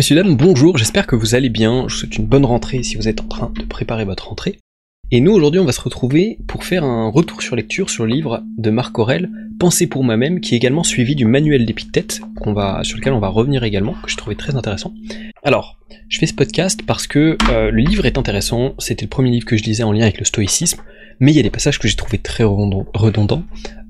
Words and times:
Monsieur, 0.00 0.16
dames, 0.16 0.34
bonjour, 0.34 0.78
j'espère 0.78 1.06
que 1.06 1.14
vous 1.14 1.34
allez 1.34 1.50
bien, 1.50 1.84
je 1.86 1.92
vous 1.92 2.00
souhaite 2.00 2.16
une 2.16 2.24
bonne 2.24 2.46
rentrée 2.46 2.82
si 2.82 2.96
vous 2.96 3.06
êtes 3.06 3.20
en 3.20 3.28
train 3.28 3.52
de 3.54 3.64
préparer 3.64 4.06
votre 4.06 4.28
rentrée. 4.28 4.58
Et 5.10 5.20
nous, 5.20 5.30
aujourd'hui, 5.30 5.60
on 5.60 5.66
va 5.66 5.72
se 5.72 5.80
retrouver 5.82 6.38
pour 6.48 6.64
faire 6.64 6.84
un 6.84 7.10
retour 7.10 7.42
sur 7.42 7.54
lecture 7.54 7.90
sur 7.90 8.06
le 8.06 8.12
livre 8.14 8.42
de 8.56 8.70
Marc 8.70 8.98
Aurel, 8.98 9.28
Penser 9.58 9.86
pour 9.86 10.02
moi-même, 10.02 10.40
qui 10.40 10.54
est 10.54 10.56
également 10.56 10.84
suivi 10.84 11.16
du 11.16 11.26
manuel 11.26 11.66
d'Épictète, 11.66 12.22
sur 12.82 12.96
lequel 12.96 13.12
on 13.12 13.20
va 13.20 13.28
revenir 13.28 13.62
également, 13.62 13.92
que 14.02 14.10
je 14.10 14.16
trouvais 14.16 14.36
très 14.36 14.56
intéressant. 14.56 14.94
Alors, 15.42 15.78
je 16.08 16.18
fais 16.18 16.24
ce 16.24 16.32
podcast 16.32 16.80
parce 16.86 17.06
que 17.06 17.36
euh, 17.50 17.70
le 17.70 17.82
livre 17.82 18.06
est 18.06 18.16
intéressant, 18.16 18.72
c'était 18.78 19.04
le 19.04 19.10
premier 19.10 19.30
livre 19.30 19.44
que 19.44 19.58
je 19.58 19.64
lisais 19.64 19.82
en 19.82 19.92
lien 19.92 20.04
avec 20.04 20.18
le 20.18 20.24
stoïcisme, 20.24 20.80
mais 21.18 21.30
il 21.30 21.36
y 21.36 21.40
a 21.40 21.42
des 21.42 21.50
passages 21.50 21.78
que 21.78 21.88
j'ai 21.88 21.96
trouvé 21.96 22.16
très 22.16 22.44
redondants, 22.44 23.44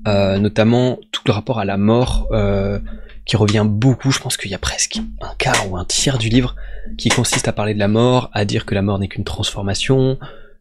euh, 0.09 0.39
notamment 0.39 0.99
tout 1.13 1.21
le 1.25 1.31
rapport 1.31 1.59
à 1.59 1.63
la 1.63 1.77
mort, 1.77 2.27
euh, 2.33 2.79
qui 3.25 3.37
revient 3.37 3.65
beaucoup, 3.65 4.11
je 4.11 4.19
pense 4.19 4.37
qu'il 4.37 4.51
y 4.51 4.55
a 4.55 4.59
presque 4.59 4.99
un 5.21 5.33
quart 5.37 5.69
ou 5.69 5.77
un 5.77 5.85
tiers 5.85 6.17
du 6.17 6.29
livre 6.29 6.55
qui 6.97 7.09
consiste 7.09 7.47
à 7.47 7.53
parler 7.53 7.73
de 7.73 7.79
la 7.79 7.87
mort, 7.87 8.29
à 8.33 8.45
dire 8.45 8.65
que 8.65 8.75
la 8.75 8.81
mort 8.81 8.99
n'est 8.99 9.07
qu'une 9.07 9.23
transformation, 9.23 10.17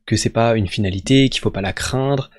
que 0.07 0.17
c'est 0.17 0.31
pas 0.31 0.57
une 0.57 0.69
finalité, 0.69 1.29
qu'il 1.29 1.41
faut 1.41 1.51
pas 1.51 1.63
la 1.63 1.73
craindre, 1.73 2.31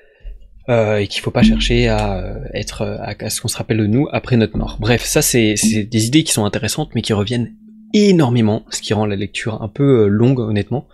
euh, 0.69 0.97
et 0.97 1.07
qu'il 1.07 1.21
faut 1.21 1.31
pas 1.31 1.41
chercher 1.41 1.87
à 1.87 2.19
euh, 2.19 2.45
être 2.53 2.83
à, 2.83 3.29
ce 3.29 3.41
qu'on 3.41 3.47
se 3.47 3.57
rappelle 3.57 3.77
de 3.77 3.87
nous 3.87 4.07
après 4.11 4.37
notre 4.37 4.57
mort. 4.57 4.77
Bref, 4.79 5.03
ça 5.03 5.21
c'est 5.21 5.55
des 5.55 6.07
idées 6.07 6.23
qui 6.23 6.31
sont 6.31 6.45
intéressantes 6.45 6.91
mais 6.93 7.01
qui 7.01 7.13
reviennent 7.13 7.55
énormément, 7.93 8.63
ce 8.69 8.81
qui 8.81 8.93
rend 8.93 9.05
la 9.05 9.15
lecture 9.15 9.61
un 9.61 9.67
peu 9.67 10.03
euh, 10.03 10.07
longue 10.07 10.39
honnêtement. 10.39 10.87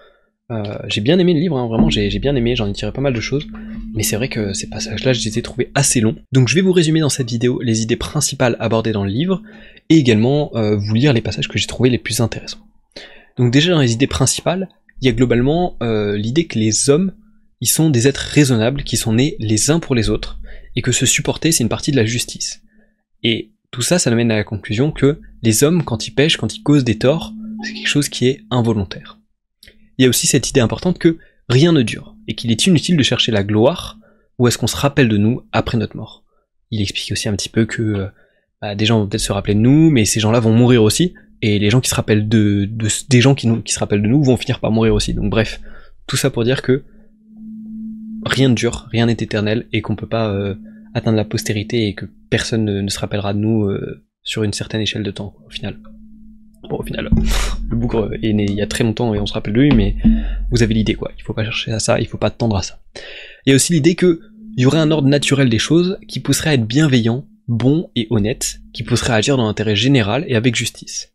Euh, 0.50 0.78
j'ai 0.88 1.02
bien 1.02 1.20
aimé 1.20 1.34
le 1.34 1.42
livre, 1.42 1.58
hein, 1.58 1.68
vraiment 1.68 1.90
j'ai 1.90 2.20
bien 2.20 2.36
aimé, 2.36 2.56
j'en 2.56 2.70
ai 2.70 2.74
tiré 2.74 2.94
pas 2.94 3.02
mal 3.02 3.14
de 3.14 3.20
choses, 3.20 3.46
mais 3.94 4.04
c'est 4.04 4.16
vrai 4.16 4.30
que 4.30 4.54
ces 4.54 4.68
passages-là, 4.70 5.12
je 5.12 5.24
les 5.26 5.38
ai 5.38 5.42
trouvés 5.42 5.72
assez 5.76 6.00
longs. 6.00 6.16
Donc 6.32 6.48
je 6.48 6.56
vais 6.56 6.62
vous 6.62 6.72
résumer 6.72 7.02
dans 7.02 7.10
cette 7.10 7.30
vidéo 7.30 7.60
les 7.62 7.82
idées 7.82 7.98
principales 7.98 8.56
abordées 8.60 8.94
dans 8.94 9.04
le 9.04 9.10
livre, 9.10 9.42
et 9.90 9.98
également 9.98 10.52
euh, 10.56 10.78
vous 10.78 10.94
lire 10.94 11.12
les 11.12 11.22
passages 11.22 11.50
que 11.50 11.58
j'ai 11.58 11.68
trouvés 11.68 11.90
les 11.90 11.98
plus 11.98 12.22
intéressants. 12.22 12.66
Donc 13.38 13.52
déjà 13.52 13.74
dans 13.74 13.82
les 13.82 13.92
idées 13.92 14.08
principales, 14.08 14.70
il 15.02 15.06
y 15.06 15.10
a 15.10 15.14
globalement 15.14 15.76
euh, 15.84 16.16
l'idée 16.18 16.48
que 16.48 16.58
les 16.58 16.90
hommes, 16.90 17.12
ils 17.60 17.68
sont 17.68 17.90
des 17.90 18.08
êtres 18.08 18.22
raisonnables 18.22 18.84
qui 18.84 18.96
sont 18.96 19.14
nés 19.14 19.36
les 19.40 19.70
uns 19.70 19.80
pour 19.80 19.96
les 19.96 20.10
autres, 20.10 20.40
et 20.78 20.82
que 20.82 20.94
se 20.94 21.06
supporter 21.06 21.52
c'est 21.52 21.64
une 21.64 21.70
partie 21.70 21.92
de 21.92 21.98
la 21.98 22.06
justice. 22.06 22.62
Et 23.22 23.52
tout 23.72 23.82
ça, 23.82 24.00
ça 24.00 24.10
amène 24.12 24.32
à 24.32 24.38
la 24.38 24.46
conclusion 24.46 24.92
que 24.92 25.20
les 25.44 25.66
hommes, 25.66 25.84
quand 25.84 26.08
ils 26.08 26.12
pêchent, 26.12 26.38
quand 26.38 26.56
ils 26.56 26.64
causent 26.64 26.86
des 26.86 26.98
torts, 26.98 27.34
c'est 27.64 27.74
quelque 27.74 27.90
chose 27.90 28.08
qui 28.08 28.28
est 28.28 28.44
involontaire 28.50 29.17
il 29.98 30.04
y 30.04 30.06
a 30.06 30.10
aussi 30.10 30.28
cette 30.28 30.50
idée 30.50 30.60
importante 30.60 31.00
que 31.00 31.18
rien 31.50 31.72
ne 31.72 31.82
dure, 31.82 32.16
et 32.28 32.36
qu'il 32.36 32.52
est 32.52 32.68
inutile 32.68 32.98
de 32.98 33.04
chercher 33.04 33.32
la 33.32 33.44
gloire, 33.44 33.98
ou 34.38 34.48
est-ce 34.48 34.58
qu'on 34.58 34.68
se 34.68 34.76
rappelle 34.76 35.10
de 35.10 35.18
nous 35.18 35.42
après 35.52 35.78
notre 35.78 35.96
mort. 35.96 36.24
Il 36.72 36.82
explique 36.82 37.12
aussi 37.12 37.30
un 37.30 37.36
petit 37.36 37.50
peu 37.50 37.66
que 37.66 37.82
euh, 37.82 38.08
bah, 38.62 38.76
des 38.76 38.86
gens 38.86 39.00
vont 39.00 39.08
peut-être 39.08 39.22
se 39.22 39.32
rappeler 39.32 39.56
de 39.56 39.60
nous, 39.60 39.90
mais 39.90 40.06
ces 40.06 40.20
gens-là 40.20 40.40
vont 40.40 40.54
mourir 40.54 40.84
aussi, 40.84 41.14
et 41.42 41.60
les 41.60 41.70
gens 41.70 41.82
qui 41.82 41.90
se 41.90 41.96
rappellent 41.96 42.28
de, 42.28 42.70
des 43.10 43.22
gens 43.22 43.36
qui, 43.36 43.48
se 43.66 43.80
rappellent 43.80 44.02
de 44.02 44.08
nous 44.08 44.24
vont 44.24 44.38
finir 44.38 44.60
par 44.60 44.72
mourir 44.72 44.94
aussi. 44.94 45.14
Donc 45.14 45.30
bref, 45.30 45.62
tout 46.08 46.18
ça 46.18 46.30
pour 46.30 46.44
dire 46.44 46.62
que 46.62 46.84
rien 48.26 48.50
ne 48.50 48.56
dure, 48.56 48.88
rien 48.92 49.06
n'est 49.06 49.14
éternel, 49.14 49.68
et 49.72 49.82
qu'on 49.82 49.96
peut 49.96 50.08
pas 50.08 50.30
euh, 50.30 50.56
atteindre 50.94 51.18
la 51.18 51.26
postérité, 51.26 51.88
et 51.88 51.96
que 51.96 52.06
personne 52.30 52.66
ne, 52.66 52.90
se 52.90 53.00
rappellera 53.00 53.34
de 53.34 53.40
nous 53.40 53.66
euh, 53.66 54.04
sur 54.24 54.44
une 54.44 54.54
certaine 54.54 54.82
échelle 54.82 55.04
de 55.04 55.12
temps, 55.12 55.36
au 55.46 55.50
final. 55.50 55.80
Bon, 56.70 56.78
au 56.78 56.84
final, 56.84 57.10
le 57.70 57.76
bougre 57.76 58.10
est 58.22 58.34
né 58.34 58.46
il 58.48 58.56
y 58.56 58.62
a 58.62 58.68
très 58.68 58.84
longtemps 58.84 59.14
et 59.14 59.20
on 59.20 59.26
se 59.26 59.34
rappelle 59.34 59.54
de 59.54 59.62
lui, 59.62 59.72
mais 59.72 59.96
vous 60.52 60.64
avez 60.64 60.74
l'idée, 60.74 60.96
quoi. 60.96 61.12
Il 61.18 61.24
faut 61.24 61.34
pas 61.34 61.44
chercher 61.44 61.72
à 61.72 61.80
ça, 61.80 62.00
il 62.00 62.08
faut 62.08 62.18
pas 62.18 62.30
tendre 62.30 62.58
à 62.58 62.64
ça. 62.64 62.80
Il 63.46 63.50
y 63.50 63.54
a 63.54 63.56
aussi 63.56 63.74
l'idée 63.74 63.96
que 63.96 64.22
il 64.58 64.64
y 64.64 64.66
aurait 64.66 64.80
un 64.80 64.90
ordre 64.90 65.08
naturel 65.08 65.50
des 65.50 65.60
choses 65.60 66.00
qui 66.08 66.20
pousserait 66.20 66.50
à 66.50 66.54
être 66.56 66.66
bienveillant, 66.66 67.26
bon 67.48 67.92
et 67.96 68.08
honnête, 68.10 68.60
qui 68.74 68.84
pousserait 68.84 69.14
à 69.14 69.18
agir 69.18 69.38
dans 69.38 69.46
l'intérêt 69.46 69.76
général 69.76 70.26
et 70.28 70.36
avec 70.36 70.56
justice. 70.56 71.14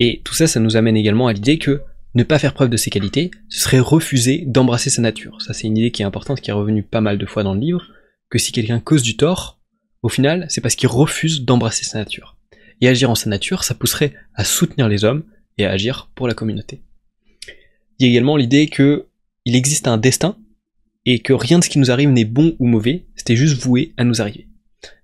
Et 0.00 0.22
tout 0.24 0.34
ça, 0.34 0.46
ça 0.46 0.60
nous 0.60 0.76
amène 0.76 0.96
également 0.96 1.26
à 1.26 1.34
l'idée 1.34 1.58
que 1.58 1.82
ne 2.14 2.22
pas 2.22 2.38
faire 2.38 2.54
preuve 2.54 2.70
de 2.70 2.76
ses 2.76 2.90
qualités, 2.90 3.30
ce 3.48 3.60
serait 3.60 3.80
refuser 3.80 4.44
d'embrasser 4.46 4.88
sa 4.88 5.02
nature. 5.02 5.42
Ça, 5.42 5.52
c'est 5.52 5.66
une 5.66 5.76
idée 5.76 5.90
qui 5.90 6.02
est 6.02 6.06
importante, 6.06 6.40
qui 6.40 6.50
est 6.50 6.54
revenue 6.54 6.82
pas 6.82 7.00
mal 7.00 7.18
de 7.18 7.26
fois 7.26 7.42
dans 7.42 7.54
le 7.54 7.60
livre, 7.60 7.82
que 8.30 8.38
si 8.38 8.52
quelqu'un 8.52 8.80
cause 8.80 9.02
du 9.02 9.16
tort, 9.16 9.60
au 10.02 10.08
final, 10.08 10.46
c'est 10.48 10.60
parce 10.60 10.74
qu'il 10.74 10.88
refuse 10.88 11.44
d'embrasser 11.44 11.84
sa 11.84 11.98
nature 11.98 12.33
et 12.80 12.88
agir 12.88 13.10
en 13.10 13.14
sa 13.14 13.30
nature, 13.30 13.64
ça 13.64 13.74
pousserait 13.74 14.14
à 14.34 14.44
soutenir 14.44 14.88
les 14.88 15.04
hommes 15.04 15.24
et 15.58 15.64
à 15.64 15.70
agir 15.70 16.10
pour 16.14 16.28
la 16.28 16.34
communauté. 16.34 16.82
Il 17.98 18.06
y 18.06 18.08
a 18.08 18.10
également 18.10 18.36
l'idée 18.36 18.66
que 18.66 19.06
il 19.44 19.56
existe 19.56 19.88
un 19.88 19.98
destin 19.98 20.36
et 21.06 21.18
que 21.18 21.32
rien 21.32 21.58
de 21.58 21.64
ce 21.64 21.68
qui 21.68 21.78
nous 21.78 21.90
arrive 21.90 22.10
n'est 22.10 22.24
bon 22.24 22.56
ou 22.58 22.66
mauvais, 22.66 23.06
c'était 23.14 23.36
juste 23.36 23.62
voué 23.62 23.92
à 23.96 24.04
nous 24.04 24.22
arriver. 24.22 24.48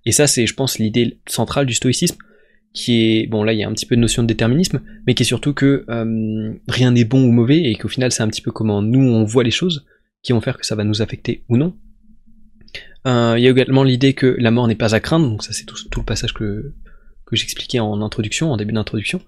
Et 0.06 0.12
ça, 0.12 0.26
c'est, 0.26 0.46
je 0.46 0.54
pense, 0.54 0.78
l'idée 0.78 1.20
centrale 1.26 1.66
du 1.66 1.74
stoïcisme, 1.74 2.16
qui 2.72 3.02
est, 3.02 3.26
bon 3.26 3.42
là, 3.42 3.52
il 3.52 3.58
y 3.58 3.64
a 3.64 3.68
un 3.68 3.72
petit 3.72 3.86
peu 3.86 3.96
de 3.96 4.00
notion 4.00 4.22
de 4.22 4.28
déterminisme, 4.28 4.80
mais 5.06 5.14
qui 5.14 5.24
est 5.24 5.26
surtout 5.26 5.52
que 5.52 5.84
euh, 5.88 6.54
rien 6.68 6.92
n'est 6.92 7.04
bon 7.04 7.22
ou 7.22 7.32
mauvais 7.32 7.62
et 7.62 7.74
qu'au 7.74 7.88
final, 7.88 8.12
c'est 8.12 8.22
un 8.22 8.28
petit 8.28 8.42
peu 8.42 8.52
comment 8.52 8.80
nous 8.80 9.00
on 9.00 9.24
voit 9.24 9.44
les 9.44 9.50
choses 9.50 9.86
qui 10.22 10.32
vont 10.32 10.40
faire 10.40 10.56
que 10.56 10.66
ça 10.66 10.74
va 10.74 10.84
nous 10.84 11.02
affecter 11.02 11.44
ou 11.48 11.56
non. 11.56 11.76
Euh, 13.06 13.34
il 13.38 13.42
y 13.42 13.46
a 13.46 13.50
également 13.50 13.82
l'idée 13.82 14.12
que 14.12 14.36
la 14.38 14.50
mort 14.50 14.68
n'est 14.68 14.74
pas 14.74 14.94
à 14.94 15.00
craindre, 15.00 15.28
donc 15.28 15.42
ça 15.42 15.52
c'est 15.52 15.64
tout, 15.64 15.76
tout, 15.90 16.00
le 16.00 16.04
passage 16.04 16.34
que, 16.34 16.74
que 17.30 17.36
j'expliquais 17.36 17.78
en 17.78 18.02
introduction, 18.02 18.50
en 18.52 18.56
début 18.56 18.72
d'introduction, 18.72 19.20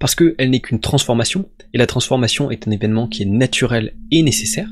parce 0.00 0.14
qu'elle 0.14 0.50
n'est 0.50 0.60
qu'une 0.60 0.80
transformation, 0.80 1.48
et 1.72 1.78
la 1.78 1.86
transformation 1.86 2.50
est 2.50 2.66
un 2.66 2.72
événement 2.72 3.06
qui 3.06 3.22
est 3.22 3.26
naturel 3.26 3.94
et 4.10 4.22
nécessaire. 4.22 4.68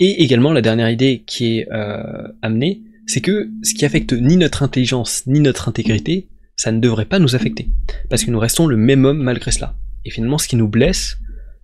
Et 0.00 0.22
également, 0.22 0.52
la 0.52 0.62
dernière 0.62 0.90
idée 0.90 1.22
qui 1.24 1.58
est 1.58 1.72
euh, 1.72 2.28
amenée, 2.42 2.82
c'est 3.06 3.20
que 3.20 3.50
ce 3.62 3.74
qui 3.74 3.84
affecte 3.84 4.12
ni 4.12 4.36
notre 4.36 4.62
intelligence 4.62 5.26
ni 5.26 5.40
notre 5.40 5.68
intégrité, 5.68 6.28
ça 6.56 6.72
ne 6.72 6.80
devrait 6.80 7.04
pas 7.04 7.18
nous 7.18 7.36
affecter, 7.36 7.68
parce 8.10 8.24
que 8.24 8.30
nous 8.30 8.38
restons 8.40 8.66
le 8.66 8.76
même 8.76 9.04
homme 9.04 9.22
malgré 9.22 9.52
cela. 9.52 9.76
Et 10.04 10.10
finalement, 10.10 10.38
ce 10.38 10.48
qui 10.48 10.56
nous 10.56 10.68
blesse, 10.68 11.18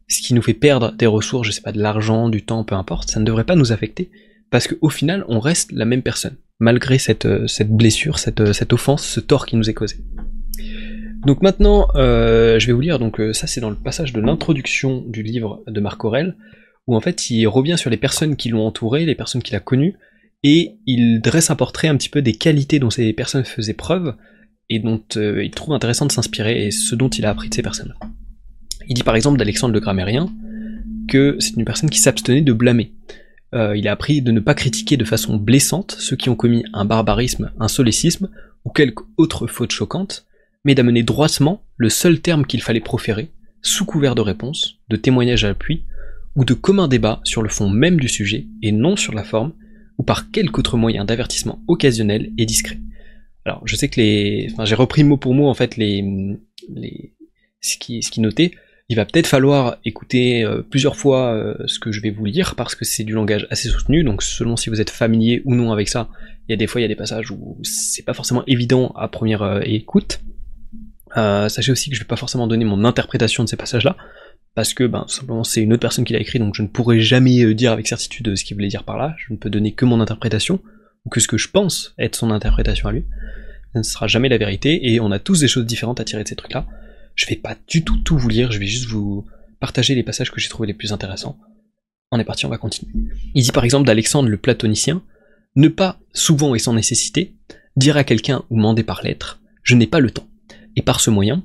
ce 0.09 0.23
qui 0.23 0.35
nous 0.35 0.43
fait 0.43 0.55
perdre 0.55 0.93
des 0.93 1.07
ressources, 1.07 1.47
je 1.47 1.53
sais 1.53 1.61
pas, 1.61 1.73
de 1.73 1.81
l'argent, 1.81 2.29
du 2.29 2.45
temps, 2.45 2.65
peu 2.65 2.75
importe, 2.75 3.11
ça 3.11 3.21
ne 3.21 3.25
devrait 3.25 3.45
pas 3.45 3.57
nous 3.57 3.73
affecter, 3.73 4.11
parce 4.51 4.69
qu'au 4.69 4.89
final, 4.89 5.25
on 5.29 5.41
reste 5.41 5.73
la 5.73 5.85
même 5.85 6.03
personne 6.03 6.37
malgré 6.61 6.99
cette, 6.99 7.27
euh, 7.27 7.47
blessure, 7.67 8.19
cette, 8.19 8.41
euh, 8.41 8.53
cette, 8.53 8.73
offense, 8.73 9.05
ce 9.05 9.19
tort 9.19 9.47
qui 9.47 9.57
nous 9.57 9.69
est 9.69 9.75
causé. 9.75 9.97
Donc 11.27 11.43
maintenant, 11.43 11.89
euh, 11.97 12.59
je 12.59 12.67
vais 12.67 12.73
vous 12.73 12.81
lire, 12.81 12.99
donc 12.99 13.21
ça 13.33 13.47
c'est 13.47 13.61
dans 13.61 13.69
le 13.69 13.77
passage 13.77 14.13
de 14.13 14.21
l'introduction 14.21 15.05
du 15.07 15.23
livre 15.23 15.63
de 15.67 15.81
Marc 15.81 16.03
Aurel, 16.05 16.37
où 16.87 16.97
en 16.97 17.01
fait 17.01 17.29
il 17.29 17.47
revient 17.47 17.77
sur 17.77 17.91
les 17.91 17.99
personnes 17.99 18.37
qui 18.37 18.49
l'ont 18.49 18.67
entouré, 18.67 19.05
les 19.05 19.15
personnes 19.15 19.43
qu'il 19.43 19.55
a 19.57 19.61
connues, 19.61 19.97
et 20.43 20.79
il 20.87 21.21
dresse 21.21 21.51
un 21.51 21.57
portrait 21.57 21.89
un 21.89 21.97
petit 21.97 22.09
peu 22.09 22.23
des 22.23 22.33
qualités 22.33 22.79
dont 22.79 22.89
ces 22.89 23.13
personnes 23.13 23.45
faisaient 23.45 23.75
preuve, 23.75 24.15
et 24.71 24.79
dont 24.79 25.03
il 25.15 25.51
trouve 25.51 25.75
intéressant 25.75 26.07
de 26.07 26.13
s'inspirer, 26.13 26.67
et 26.67 26.71
ce 26.71 26.95
dont 26.95 27.11
il 27.11 27.27
a 27.27 27.31
appris 27.31 27.51
de 27.51 27.55
ces 27.55 27.63
personnes-là. 27.63 27.97
Il 28.89 28.95
dit 28.95 29.03
par 29.03 29.15
exemple 29.15 29.39
d'Alexandre 29.39 29.75
le 29.75 29.81
Grammairien 29.81 30.31
que 31.07 31.37
c'est 31.39 31.57
une 31.57 31.67
personne 31.67 31.91
qui 31.91 31.99
s'abstenait 31.99 32.41
de 32.41 32.53
blâmer. 32.55 32.95
Euh, 33.55 33.77
il 33.77 33.89
a 33.89 33.93
appris 33.93 34.23
de 34.23 34.31
ne 34.31 34.41
pas 34.41 34.55
critiquer 34.55 34.97
de 34.97 35.05
façon 35.05 35.37
blessante 35.37 35.97
ceux 35.99 36.17
qui 36.17 36.29
ont 36.29 36.37
commis 36.37 36.65
un 36.73 36.85
barbarisme, 36.85 37.53
un 37.59 37.69
solécisme 37.69 38.29
ou 38.65 38.71
quelque 38.71 39.03
autre 39.17 39.47
faute 39.47 39.73
choquante, 39.73 40.27
mais 40.65 40.75
d'amener 40.75 41.03
droitement 41.03 41.65
le 41.77 41.89
seul 41.89 42.21
terme 42.21 42.47
qu'il 42.47 42.63
fallait 42.63 42.81
proférer, 42.81 43.31
sous 43.63 43.85
couvert 43.85 44.15
de 44.15 44.21
réponse, 44.21 44.79
de 44.89 44.97
témoignage 44.97 45.45
à 45.45 45.49
l'appui, 45.49 45.85
ou 46.37 46.45
de 46.45 46.55
commun 46.55 46.87
débat 46.87 47.21
sur 47.25 47.43
le 47.43 47.49
fond 47.49 47.69
même 47.69 47.99
du 47.99 48.09
sujet, 48.09 48.47
et 48.63 48.71
non 48.71 48.97
sur 48.97 49.15
la 49.15 49.25
forme, 49.25 49.53
ou 49.99 50.03
par 50.03 50.31
quelque 50.31 50.59
autre 50.61 50.77
moyen 50.77 51.05
d'avertissement 51.05 51.63
occasionnel 51.67 52.33
et 52.39 52.47
discret. 52.47 52.79
Alors, 53.45 53.67
je 53.67 53.75
sais 53.75 53.89
que 53.89 54.01
les, 54.01 54.49
enfin, 54.53 54.65
j'ai 54.65 54.75
repris 54.75 55.03
mot 55.03 55.17
pour 55.17 55.35
mot 55.35 55.49
en 55.49 55.55
fait 55.55 55.77
les, 55.77 56.05
les, 56.69 57.15
ce 57.61 57.77
qui, 57.79 58.03
ce 58.03 58.11
qui 58.11 58.21
notait 58.21 58.53
il 58.91 58.97
va 58.97 59.05
peut-être 59.05 59.29
falloir 59.29 59.77
écouter 59.85 60.45
euh, 60.45 60.63
plusieurs 60.63 60.97
fois 60.97 61.33
euh, 61.33 61.55
ce 61.67 61.79
que 61.79 61.93
je 61.93 62.03
vais 62.03 62.11
vous 62.11 62.25
lire 62.25 62.57
parce 62.57 62.75
que 62.75 62.85
c'est 62.85 63.05
du 63.05 63.13
langage 63.13 63.47
assez 63.49 63.69
soutenu, 63.69 64.03
donc 64.03 64.21
selon 64.21 64.57
si 64.57 64.69
vous 64.69 64.81
êtes 64.81 64.91
familier 64.91 65.43
ou 65.45 65.55
non 65.55 65.71
avec 65.71 65.89
ça, 65.89 66.09
il 66.49 66.51
y 66.51 66.55
a 66.55 66.57
des 66.57 66.67
fois 66.67 66.81
il 66.81 66.83
y 66.83 66.87
a 66.87 66.89
des 66.89 66.97
passages 66.97 67.31
où 67.31 67.57
c'est 67.63 68.05
pas 68.05 68.15
forcément 68.15 68.43
évident 68.49 68.93
à 68.97 69.07
première 69.07 69.43
euh, 69.43 69.61
écoute. 69.63 70.21
sachez 71.15 71.71
aussi 71.71 71.89
que 71.89 71.95
je 71.95 72.01
vais 72.01 72.07
pas 72.07 72.17
forcément 72.17 72.49
donner 72.49 72.65
mon 72.65 72.85
interprétation 72.85 73.45
de 73.45 73.49
ces 73.49 73.57
passages-là, 73.57 73.97
parce 74.57 74.75
que 74.75 74.83
ben, 74.83 75.05
simplement 75.07 75.45
c'est 75.45 75.63
une 75.63 75.73
autre 75.73 75.83
personne 75.83 76.05
qui 76.05 76.13
l'a 76.13 76.19
écrit, 76.19 76.41
donc 76.41 76.57
je 76.57 76.63
ne 76.63 76.67
pourrai 76.67 76.99
jamais 76.99 77.55
dire 77.55 77.71
avec 77.71 77.87
certitude 77.87 78.35
ce 78.35 78.43
qu'il 78.43 78.57
voulait 78.57 78.67
dire 78.67 78.83
par 78.83 78.99
là, 78.99 79.15
je 79.19 79.33
ne 79.33 79.39
peux 79.39 79.51
donner 79.51 79.73
que 79.73 79.85
mon 79.85 80.01
interprétation, 80.01 80.59
ou 81.05 81.11
que 81.11 81.21
ce 81.21 81.29
que 81.29 81.39
je 81.39 81.49
pense 81.49 81.95
être 81.97 82.17
son 82.17 82.33
interprétation 82.33 82.89
à 82.89 82.93
lui. 82.93 83.05
Ça 83.73 83.79
ne 83.79 83.85
sera 83.85 84.09
jamais 84.09 84.29
la 84.29 84.37
vérité, 84.37 84.93
et 84.93 84.99
on 84.99 85.13
a 85.13 85.21
tous 85.21 85.39
des 85.39 85.49
choses 85.49 85.65
différentes 85.65 86.01
à 86.01 86.05
tirer 86.05 86.25
de 86.25 86.29
ces 86.29 86.35
trucs-là. 86.35 86.67
Je 87.15 87.27
vais 87.27 87.37
pas 87.37 87.57
du 87.69 87.85
tout 87.85 87.99
tout 87.99 88.19
vous 88.19 88.29
lire, 88.29 88.53
je 88.53 88.59
vais 88.59 88.67
juste 88.67 88.89
vous 88.89 89.27
partager 89.59 89.95
les 89.95 90.03
passages 90.03 90.31
que 90.31 90.41
j'ai 90.41 90.49
trouvés 90.49 90.67
les 90.67 90.75
plus 90.75 90.93
intéressants. 90.93 91.39
On 92.11 92.19
est 92.19 92.25
parti, 92.25 92.47
on 92.47 92.51
va 92.51 92.59
continuer. 92.59 92.93
Il 93.35 93.43
dit 93.43 93.53
par 93.53 93.65
exemple 93.65 93.87
d'Alexandre 93.87 94.29
le 94.29 94.37
platonicien, 94.37 95.03
ne 95.57 95.69
pas, 95.69 96.01
souvent 96.13 96.55
et 96.55 96.59
sans 96.59 96.73
nécessité, 96.73 97.35
dire 97.77 97.97
à 97.97 98.05
quelqu'un 98.05 98.45
ou 98.51 98.57
mander 98.57 98.83
par 98.83 99.03
lettre, 99.03 99.41
je 99.63 99.75
n'ai 99.75 99.87
pas 99.87 100.01
le 100.01 100.11
temps, 100.11 100.29
et 100.77 100.83
par 100.83 101.01
ce 101.01 101.11
moyen, 101.11 101.45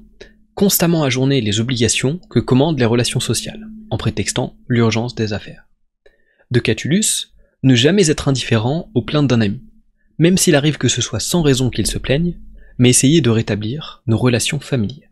constamment 0.53 1.03
ajourner 1.03 1.41
les 1.41 1.59
obligations 1.59 2.19
que 2.29 2.39
commandent 2.39 2.79
les 2.79 2.85
relations 2.85 3.19
sociales, 3.19 3.67
en 3.89 3.97
prétextant 3.97 4.55
l'urgence 4.67 5.15
des 5.15 5.33
affaires. 5.33 5.67
De 6.51 6.59
Catulus, 6.59 7.33
ne 7.63 7.75
jamais 7.75 8.09
être 8.09 8.27
indifférent 8.27 8.89
aux 8.93 9.01
plaintes 9.01 9.27
d'un 9.27 9.41
ami, 9.41 9.61
même 10.17 10.37
s'il 10.37 10.55
arrive 10.55 10.77
que 10.77 10.87
ce 10.87 11.01
soit 11.01 11.19
sans 11.19 11.41
raison 11.41 11.69
qu'il 11.69 11.87
se 11.87 11.97
plaigne, 11.97 12.39
mais 12.77 12.89
essayer 12.89 13.21
de 13.21 13.29
rétablir 13.29 14.03
nos 14.07 14.17
relations 14.17 14.59
familières. 14.59 15.04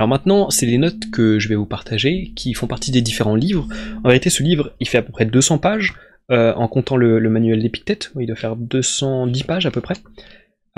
Alors 0.00 0.08
maintenant, 0.08 0.48
c'est 0.48 0.64
les 0.64 0.78
notes 0.78 1.10
que 1.12 1.38
je 1.38 1.46
vais 1.46 1.56
vous 1.56 1.66
partager, 1.66 2.32
qui 2.34 2.54
font 2.54 2.66
partie 2.66 2.90
des 2.90 3.02
différents 3.02 3.34
livres. 3.34 3.68
En 4.02 4.08
vérité, 4.08 4.30
ce 4.30 4.42
livre, 4.42 4.72
il 4.80 4.88
fait 4.88 4.96
à 4.96 5.02
peu 5.02 5.12
près 5.12 5.26
200 5.26 5.58
pages, 5.58 5.92
euh, 6.30 6.54
en 6.54 6.68
comptant 6.68 6.96
le, 6.96 7.20
manuel 7.28 7.60
d'Épictète, 7.60 8.10
il 8.18 8.26
doit 8.26 8.34
faire 8.34 8.56
210 8.56 9.42
pages 9.42 9.66
à 9.66 9.70
peu 9.70 9.82
près. 9.82 9.96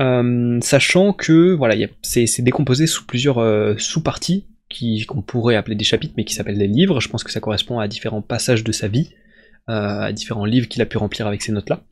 Euh, 0.00 0.58
sachant 0.60 1.12
que 1.12 1.54
voilà, 1.54 1.86
c'est 2.02 2.26
décomposé 2.40 2.88
sous 2.88 3.06
plusieurs 3.06 3.38
euh, 3.38 3.76
sous-parties, 3.78 4.44
qu'on 5.06 5.22
pourrait 5.22 5.54
appeler 5.54 5.76
des 5.76 5.84
chapitres, 5.84 6.14
mais 6.16 6.24
qui 6.24 6.34
s'appellent 6.34 6.58
des 6.58 6.66
livres. 6.66 7.00
Je 7.00 7.08
pense 7.08 7.22
que 7.22 7.30
ça 7.30 7.38
correspond 7.38 7.78
à 7.78 7.86
différents 7.86 8.22
passages 8.22 8.64
de 8.64 8.72
sa 8.72 8.88
vie, 8.88 9.10
à 9.68 10.10
différents 10.10 10.46
livres 10.46 10.66
qu'il 10.66 10.82
a 10.82 10.86
pu 10.86 10.98
remplir 10.98 11.28
avec 11.28 11.42
ces 11.42 11.52
notes-là. 11.52 11.84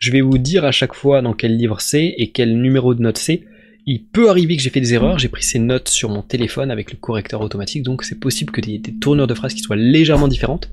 Je 0.00 0.10
vais 0.10 0.20
vous 0.20 0.36
dire 0.36 0.64
à 0.64 0.72
chaque 0.72 0.94
fois 0.94 1.22
dans 1.22 1.32
quel 1.32 1.56
livre 1.56 1.80
c'est 1.80 2.06
et 2.06 2.32
quel 2.32 2.60
numéro 2.60 2.92
de 2.92 3.02
note 3.02 3.18
c'est, 3.18 3.44
il 3.86 4.04
peut 4.04 4.30
arriver 4.30 4.56
que 4.56 4.62
j'ai 4.62 4.70
fait 4.70 4.80
des 4.80 4.94
erreurs, 4.94 5.18
j'ai 5.18 5.28
pris 5.28 5.42
ces 5.42 5.58
notes 5.58 5.88
sur 5.88 6.08
mon 6.08 6.22
téléphone 6.22 6.70
avec 6.70 6.92
le 6.92 6.98
correcteur 6.98 7.40
automatique, 7.40 7.82
donc 7.82 8.04
c'est 8.04 8.18
possible 8.18 8.52
y 8.66 8.74
ait 8.74 8.78
des 8.78 8.94
tournures 8.94 9.26
de 9.26 9.34
phrases 9.34 9.54
qui 9.54 9.60
soient 9.60 9.76
légèrement 9.76 10.28
différentes. 10.28 10.70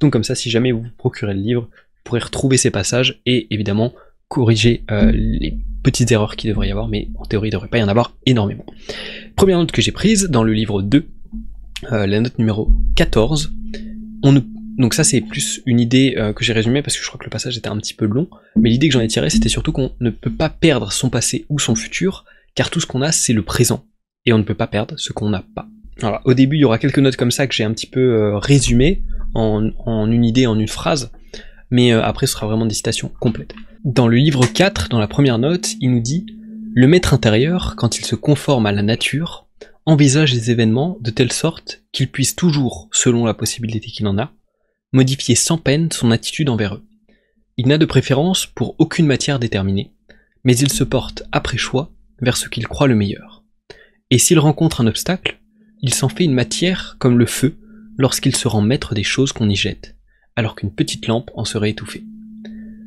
Donc 0.00 0.12
comme 0.12 0.24
ça, 0.24 0.34
si 0.34 0.50
jamais 0.50 0.72
vous 0.72 0.84
procurez 0.96 1.34
le 1.34 1.40
livre, 1.40 1.62
vous 1.62 2.02
pourrez 2.04 2.20
retrouver 2.20 2.56
ces 2.56 2.70
passages 2.70 3.20
et 3.26 3.52
évidemment 3.52 3.92
corriger 4.28 4.84
euh, 4.90 5.10
les 5.12 5.56
petites 5.82 6.10
erreurs 6.12 6.36
qu'il 6.36 6.50
devrait 6.50 6.68
y 6.68 6.70
avoir, 6.70 6.88
mais 6.88 7.08
en 7.18 7.24
théorie 7.24 7.48
il 7.48 7.50
ne 7.50 7.56
devrait 7.56 7.68
pas 7.68 7.78
y 7.78 7.82
en 7.82 7.88
avoir 7.88 8.16
énormément. 8.26 8.66
Première 9.36 9.58
note 9.58 9.72
que 9.72 9.80
j'ai 9.80 9.92
prise 9.92 10.24
dans 10.24 10.42
le 10.42 10.52
livre 10.52 10.82
2, 10.82 11.06
euh, 11.92 12.06
la 12.06 12.20
note 12.20 12.38
numéro 12.38 12.70
14, 12.96 13.52
on 14.22 14.42
donc 14.78 14.94
ça 14.94 15.02
c'est 15.02 15.20
plus 15.20 15.60
une 15.66 15.80
idée 15.80 16.14
euh, 16.16 16.32
que 16.32 16.44
j'ai 16.44 16.52
résumée 16.52 16.82
parce 16.82 16.96
que 16.96 17.02
je 17.02 17.08
crois 17.08 17.18
que 17.18 17.24
le 17.24 17.30
passage 17.30 17.56
était 17.56 17.68
un 17.68 17.76
petit 17.78 17.94
peu 17.94 18.04
long, 18.04 18.28
mais 18.54 18.70
l'idée 18.70 18.88
que 18.88 18.94
j'en 18.94 19.00
ai 19.00 19.08
tirée 19.08 19.30
c'était 19.30 19.48
surtout 19.48 19.72
qu'on 19.72 19.92
ne 20.00 20.10
peut 20.10 20.30
pas 20.30 20.50
perdre 20.50 20.92
son 20.92 21.10
passé 21.10 21.46
ou 21.48 21.58
son 21.58 21.74
futur, 21.74 22.24
car 22.58 22.70
tout 22.70 22.80
ce 22.80 22.86
qu'on 22.86 23.02
a, 23.02 23.12
c'est 23.12 23.34
le 23.34 23.44
présent, 23.44 23.86
et 24.26 24.32
on 24.32 24.38
ne 24.38 24.42
peut 24.42 24.52
pas 24.52 24.66
perdre 24.66 24.96
ce 24.98 25.12
qu'on 25.12 25.30
n'a 25.30 25.44
pas. 25.54 25.68
Au 26.24 26.34
début, 26.34 26.56
il 26.56 26.60
y 26.62 26.64
aura 26.64 26.80
quelques 26.80 26.98
notes 26.98 27.14
comme 27.14 27.30
ça 27.30 27.46
que 27.46 27.54
j'ai 27.54 27.62
un 27.62 27.70
petit 27.70 27.86
peu 27.86 28.00
euh, 28.00 28.36
résumées 28.36 29.04
en, 29.32 29.70
une 30.10 30.24
idée, 30.24 30.48
en 30.48 30.58
une 30.58 30.66
phrase, 30.66 31.12
mais 31.70 31.92
euh, 31.92 32.02
après, 32.02 32.26
ce 32.26 32.32
sera 32.32 32.48
vraiment 32.48 32.66
des 32.66 32.74
citations 32.74 33.12
complètes. 33.20 33.54
Dans 33.84 34.08
le 34.08 34.16
livre 34.16 34.44
4, 34.44 34.88
dans 34.88 34.98
la 34.98 35.06
première 35.06 35.38
note, 35.38 35.74
il 35.80 35.92
nous 35.92 36.00
dit 36.00 36.26
Le 36.74 36.88
maître 36.88 37.14
intérieur, 37.14 37.74
quand 37.76 38.00
il 38.00 38.04
se 38.04 38.16
conforme 38.16 38.66
à 38.66 38.72
la 38.72 38.82
nature, 38.82 39.46
envisage 39.86 40.34
les 40.34 40.50
événements 40.50 40.98
de 41.00 41.12
telle 41.12 41.30
sorte 41.30 41.84
qu'il 41.92 42.10
puisse 42.10 42.34
toujours, 42.34 42.88
selon 42.90 43.24
la 43.24 43.34
possibilité 43.34 43.86
qu'il 43.86 44.08
en 44.08 44.18
a, 44.18 44.32
modifier 44.92 45.36
sans 45.36 45.58
peine 45.58 45.92
son 45.92 46.10
attitude 46.10 46.48
envers 46.48 46.74
eux. 46.74 46.84
Il 47.56 47.68
n'a 47.68 47.78
de 47.78 47.86
préférence 47.86 48.46
pour 48.46 48.74
aucune 48.80 49.06
matière 49.06 49.38
déterminée, 49.38 49.92
mais 50.42 50.58
il 50.58 50.72
se 50.72 50.82
porte 50.82 51.22
après 51.30 51.56
choix 51.56 51.92
vers 52.20 52.36
ce 52.36 52.48
qu'il 52.48 52.66
croit 52.66 52.88
le 52.88 52.94
meilleur. 52.94 53.44
Et 54.10 54.18
s'il 54.18 54.38
rencontre 54.38 54.80
un 54.80 54.86
obstacle, 54.86 55.40
il 55.80 55.94
s'en 55.94 56.08
fait 56.08 56.24
une 56.24 56.34
matière 56.34 56.96
comme 56.98 57.18
le 57.18 57.26
feu 57.26 57.58
lorsqu'il 57.98 58.34
se 58.34 58.48
rend 58.48 58.62
maître 58.62 58.94
des 58.94 59.02
choses 59.02 59.32
qu'on 59.32 59.48
y 59.48 59.56
jette, 59.56 59.96
alors 60.36 60.54
qu'une 60.54 60.74
petite 60.74 61.06
lampe 61.06 61.30
en 61.34 61.44
serait 61.44 61.70
étouffée. 61.70 62.04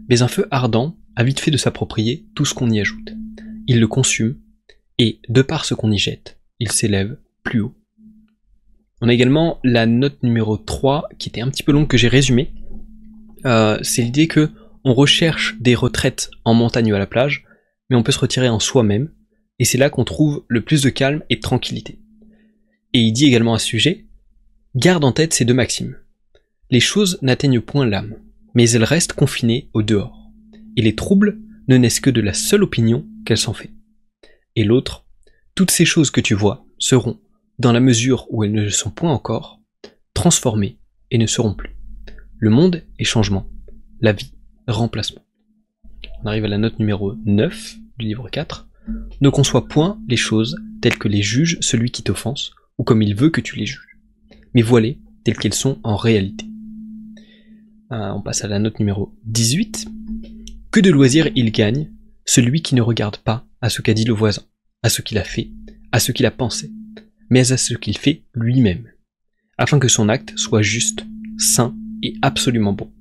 Mais 0.09 0.21
un 0.21 0.27
feu 0.27 0.47
ardent 0.51 0.97
a 1.15 1.23
vite 1.23 1.39
fait 1.39 1.51
de 1.51 1.57
s'approprier 1.57 2.25
tout 2.35 2.45
ce 2.45 2.53
qu'on 2.53 2.69
y 2.69 2.79
ajoute. 2.79 3.13
Il 3.67 3.79
le 3.79 3.87
consume, 3.87 4.37
et, 4.97 5.19
de 5.29 5.41
par 5.41 5.65
ce 5.65 5.73
qu'on 5.73 5.91
y 5.91 5.97
jette, 5.97 6.39
il 6.59 6.71
s'élève 6.71 7.17
plus 7.43 7.61
haut. 7.61 7.75
On 9.01 9.09
a 9.09 9.13
également 9.13 9.59
la 9.63 9.85
note 9.85 10.21
numéro 10.23 10.57
3, 10.57 11.09
qui 11.17 11.29
était 11.29 11.41
un 11.41 11.49
petit 11.49 11.63
peu 11.63 11.71
longue 11.71 11.87
que 11.87 11.97
j'ai 11.97 12.07
résumée. 12.07 12.53
Euh, 13.45 13.79
c'est 13.81 14.03
l'idée 14.03 14.27
que 14.27 14.49
on 14.83 14.93
recherche 14.93 15.55
des 15.59 15.75
retraites 15.75 16.29
en 16.45 16.53
montagne 16.53 16.91
ou 16.91 16.95
à 16.95 16.99
la 16.99 17.07
plage, 17.07 17.45
mais 17.89 17.95
on 17.95 18.03
peut 18.03 18.11
se 18.11 18.19
retirer 18.19 18.49
en 18.49 18.59
soi-même, 18.59 19.11
et 19.59 19.65
c'est 19.65 19.77
là 19.77 19.89
qu'on 19.89 20.03
trouve 20.03 20.43
le 20.47 20.61
plus 20.61 20.81
de 20.81 20.89
calme 20.89 21.23
et 21.29 21.35
de 21.35 21.41
tranquillité. 21.41 21.99
Et 22.93 22.99
il 22.99 23.11
dit 23.13 23.25
également 23.25 23.53
à 23.53 23.59
ce 23.59 23.67
sujet, 23.67 24.07
garde 24.75 25.03
en 25.03 25.11
tête 25.11 25.33
ces 25.33 25.45
deux 25.45 25.53
maximes. 25.53 25.97
Les 26.69 26.79
choses 26.79 27.19
n'atteignent 27.21 27.61
point 27.61 27.85
l'âme, 27.85 28.15
mais 28.53 28.69
elles 28.71 28.83
restent 28.83 29.13
confinées 29.13 29.69
au 29.73 29.81
dehors, 29.81 30.31
et 30.75 30.81
les 30.81 30.95
troubles 30.95 31.39
ne 31.67 31.77
naissent 31.77 31.99
que 31.99 32.09
de 32.09 32.21
la 32.21 32.33
seule 32.33 32.63
opinion 32.63 33.07
qu'elle 33.25 33.37
s'en 33.37 33.53
fait. 33.53 33.71
Et 34.55 34.63
l'autre, 34.63 35.05
toutes 35.55 35.71
ces 35.71 35.85
choses 35.85 36.11
que 36.11 36.21
tu 36.21 36.33
vois 36.33 36.65
seront, 36.77 37.19
dans 37.59 37.71
la 37.71 37.79
mesure 37.79 38.27
où 38.29 38.43
elles 38.43 38.51
ne 38.51 38.63
le 38.63 38.69
sont 38.69 38.89
point 38.89 39.11
encore, 39.11 39.61
transformées 40.13 40.79
et 41.11 41.17
ne 41.17 41.27
seront 41.27 41.53
plus. 41.53 41.75
Le 42.37 42.49
monde 42.49 42.83
est 42.99 43.03
changement, 43.03 43.49
la 43.99 44.13
vie 44.13 44.33
remplacement. 44.67 45.25
On 46.23 46.27
arrive 46.27 46.45
à 46.45 46.49
la 46.49 46.57
note 46.57 46.79
numéro 46.79 47.15
9 47.25 47.77
du 47.97 48.05
livre 48.05 48.29
4. 48.29 48.67
Ne 49.21 49.29
conçois 49.29 49.67
point 49.67 49.99
les 50.07 50.17
choses 50.17 50.57
telles 50.81 50.97
que 50.97 51.07
les 51.07 51.21
juge 51.21 51.57
celui 51.61 51.91
qui 51.91 52.03
t'offense, 52.03 52.51
ou 52.77 52.83
comme 52.83 53.01
il 53.01 53.15
veut 53.15 53.29
que 53.29 53.41
tu 53.41 53.55
les 53.55 53.65
juges, 53.65 53.99
mais 54.53 54.61
voilées 54.61 54.99
telles 55.23 55.37
qu'elles 55.37 55.53
sont 55.53 55.79
en 55.83 55.95
réalité. 55.95 56.45
Euh, 57.91 58.11
on 58.11 58.21
passe 58.21 58.43
à 58.43 58.47
la 58.47 58.59
note 58.59 58.79
numéro 58.79 59.13
18. 59.25 59.87
Que 60.71 60.79
de 60.79 60.89
loisirs 60.89 61.29
il 61.35 61.51
gagne, 61.51 61.91
celui 62.25 62.61
qui 62.61 62.75
ne 62.75 62.81
regarde 62.81 63.17
pas 63.17 63.45
à 63.59 63.69
ce 63.69 63.81
qu'a 63.81 63.93
dit 63.93 64.05
le 64.05 64.13
voisin, 64.13 64.43
à 64.83 64.89
ce 64.89 65.01
qu'il 65.01 65.17
a 65.17 65.23
fait, 65.23 65.51
à 65.91 65.99
ce 65.99 66.11
qu'il 66.11 66.25
a 66.25 66.31
pensé, 66.31 66.71
mais 67.29 67.51
à 67.51 67.57
ce 67.57 67.73
qu'il 67.75 67.97
fait 67.97 68.23
lui-même, 68.33 68.87
afin 69.57 69.77
que 69.79 69.87
son 69.87 70.09
acte 70.09 70.37
soit 70.37 70.61
juste, 70.61 71.05
sain 71.37 71.75
et 72.01 72.15
absolument 72.21 72.73
bon. 72.73 72.91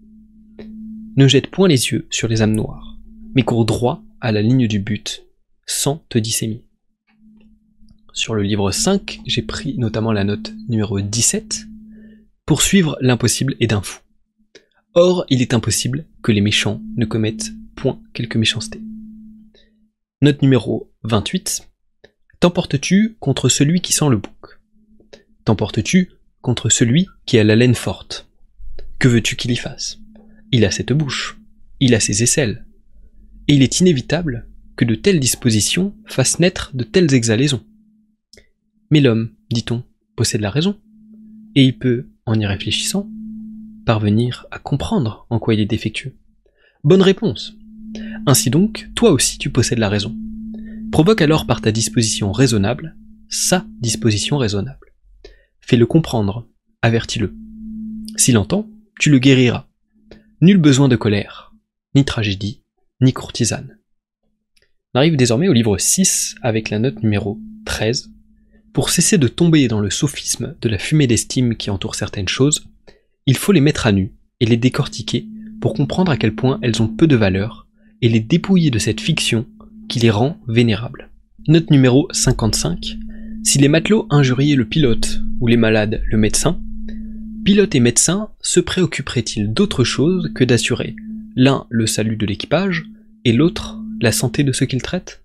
Ne 1.17 1.29
jette 1.29 1.51
point 1.51 1.69
les 1.69 1.91
yeux 1.91 2.07
sur 2.11 2.29
les 2.29 2.43
âmes 2.43 2.55
noires, 2.55 2.99
mais 3.35 3.43
cours 3.43 3.65
droit 3.65 4.03
à 4.21 4.33
la 4.33 4.43
ligne 4.43 4.67
du 4.67 4.81
but, 4.81 5.25
sans 5.71 6.05
te 6.09 6.19
disséminer. 6.19 6.65
Sur 8.13 8.35
le 8.35 8.43
livre 8.43 8.73
5, 8.73 9.21
j'ai 9.25 9.43
pris 9.43 9.79
notamment 9.79 10.11
la 10.11 10.25
note 10.25 10.53
numéro 10.69 11.01
17, 11.01 11.67
Poursuivre 12.45 12.99
l'impossible 13.01 13.55
est 13.61 13.69
d'un 13.69 13.81
fou. 13.81 14.01
Or, 14.95 15.25
il 15.29 15.41
est 15.41 15.55
impossible 15.55 16.07
que 16.23 16.33
les 16.33 16.41
méchants 16.41 16.83
ne 16.97 17.07
commettent 17.07 17.53
point 17.77 18.03
quelque 18.13 18.37
méchanceté. 18.37 18.81
Note 20.21 20.43
numéro 20.43 20.93
28, 21.05 21.69
T'emportes-tu 22.41 23.17
contre 23.21 23.49
celui 23.49 23.81
qui 23.81 23.93
sent 23.93 24.09
le 24.11 24.17
bouc? 24.17 24.59
T'emportes-tu 25.45 26.11
contre 26.41 26.69
celui 26.69 27.07
qui 27.27 27.39
a 27.39 27.45
la 27.45 27.55
laine 27.55 27.77
forte? 27.77 28.29
Que 28.99 29.07
veux-tu 29.07 29.37
qu'il 29.37 29.53
y 29.53 29.57
fasse? 29.57 30.01
Il 30.51 30.65
a 30.65 30.73
cette 30.73 30.93
bouche, 30.93 31.39
il 31.79 31.95
a 31.95 32.01
ses 32.01 32.25
aisselles, 32.25 32.67
et 33.47 33.55
il 33.55 33.63
est 33.63 33.79
inévitable 33.79 34.50
de 34.85 34.95
telles 34.95 35.21
dispositions 35.21 35.95
fassent 36.07 36.39
naître 36.39 36.71
de 36.75 36.85
telles 36.85 37.15
exhalaisons. 37.15 37.63
Mais 38.91 39.01
l'homme, 39.01 39.31
dit-on, 39.51 39.85
possède 40.17 40.41
la 40.41 40.51
raison, 40.51 40.77
et 41.55 41.65
il 41.65 41.79
peut, 41.79 42.09
en 42.27 42.39
y 42.39 42.47
réfléchissant, 42.47 43.09
parvenir 43.87 44.47
à 44.51 44.59
comprendre 44.59 45.27
en 45.31 45.39
quoi 45.39 45.55
il 45.55 45.61
est 45.61 45.67
défectueux. 45.67 46.17
Bonne 46.85 47.03
réponse. 47.03 47.57
Ainsi 48.27 48.51
donc, 48.51 48.89
toi 48.95 49.11
aussi 49.11 49.39
tu 49.39 49.51
possèdes 49.51 49.79
la 49.79 49.89
raison. 49.89 50.17
Provoque 50.93 51.23
alors 51.23 51.47
par 51.47 51.61
ta 51.61 51.73
disposition 51.73 52.33
raisonnable 52.33 52.97
sa 53.31 53.65
disposition 53.81 54.37
raisonnable. 54.37 54.93
Fais-le 55.61 55.87
comprendre, 55.87 56.49
avertis-le. 56.83 57.35
S'il 58.17 58.37
entend, 58.37 58.69
tu 58.99 59.09
le 59.09 59.19
guériras. 59.19 59.69
Nul 60.41 60.59
besoin 60.59 60.89
de 60.89 60.97
colère, 60.97 61.55
ni 61.95 62.05
tragédie, 62.05 62.65
ni 63.01 63.13
courtisane. 63.13 63.79
On 64.93 64.99
arrive 64.99 65.17
désormais 65.17 65.49
au 65.49 65.53
livre 65.53 65.79
6 65.79 66.35
avec 66.43 66.69
la 66.69 66.81
note 66.81 67.05
numéro 67.05 67.39
13. 67.65 68.11
Pour 68.73 68.91
cesser 68.91 69.19
de 69.19 69.29
tomber 69.29 69.69
dans 69.69 69.79
le 69.79 69.89
sophisme 69.89 70.57
de 70.61 70.69
la 70.69 70.79
fumée 70.79 71.07
d'estime 71.07 71.55
qui 71.55 71.71
entoure 71.71 71.95
certaines 71.95 72.27
choses, 72.27 72.67
il 73.25 73.37
faut 73.37 73.53
les 73.53 73.61
mettre 73.61 73.87
à 73.87 73.93
nu 73.93 74.15
et 74.41 74.47
les 74.47 74.57
décortiquer 74.57 75.29
pour 75.61 75.75
comprendre 75.75 76.11
à 76.11 76.17
quel 76.17 76.35
point 76.35 76.59
elles 76.63 76.83
ont 76.83 76.89
peu 76.89 77.07
de 77.07 77.15
valeur 77.15 77.69
et 78.03 78.09
les 78.09 78.19
dépouiller 78.19 78.73
de 78.73 78.81
cette 78.81 79.01
fiction 79.01 79.47
qui 79.89 80.01
les 80.01 80.11
rend 80.11 80.39
vénérables. 80.49 81.09
Note 81.47 81.71
numéro 81.71 82.09
55. 82.11 82.97
Si 83.45 83.59
les 83.59 83.69
matelots 83.69 84.09
injuriaient 84.11 84.57
le 84.57 84.69
pilote 84.69 85.21
ou 85.39 85.47
les 85.47 85.57
malades 85.57 86.03
le 86.05 86.19
médecin, 86.19 86.61
pilote 87.45 87.77
et 87.77 87.81
médecin 87.81 88.31
se 88.41 88.59
préoccuperaient-ils 88.59 89.53
d'autre 89.53 89.85
chose 89.85 90.33
que 90.35 90.43
d'assurer 90.43 90.97
l'un 91.37 91.67
le 91.71 91.87
salut 91.87 92.17
de 92.17 92.27
l'équipage 92.27 92.87
et 93.25 93.33
l'autre 93.33 93.80
la 94.01 94.13
santé 94.13 94.45
de 94.45 94.53
ceux 94.53 94.65
qu'il 94.65 94.81
traite? 94.81 95.23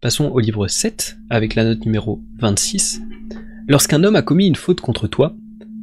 Passons 0.00 0.26
au 0.26 0.38
livre 0.38 0.68
7, 0.68 1.16
avec 1.30 1.56
la 1.56 1.64
note 1.64 1.84
numéro 1.84 2.22
26. 2.38 3.00
Lorsqu'un 3.66 4.04
homme 4.04 4.14
a 4.14 4.22
commis 4.22 4.46
une 4.46 4.54
faute 4.54 4.80
contre 4.80 5.08
toi, 5.08 5.34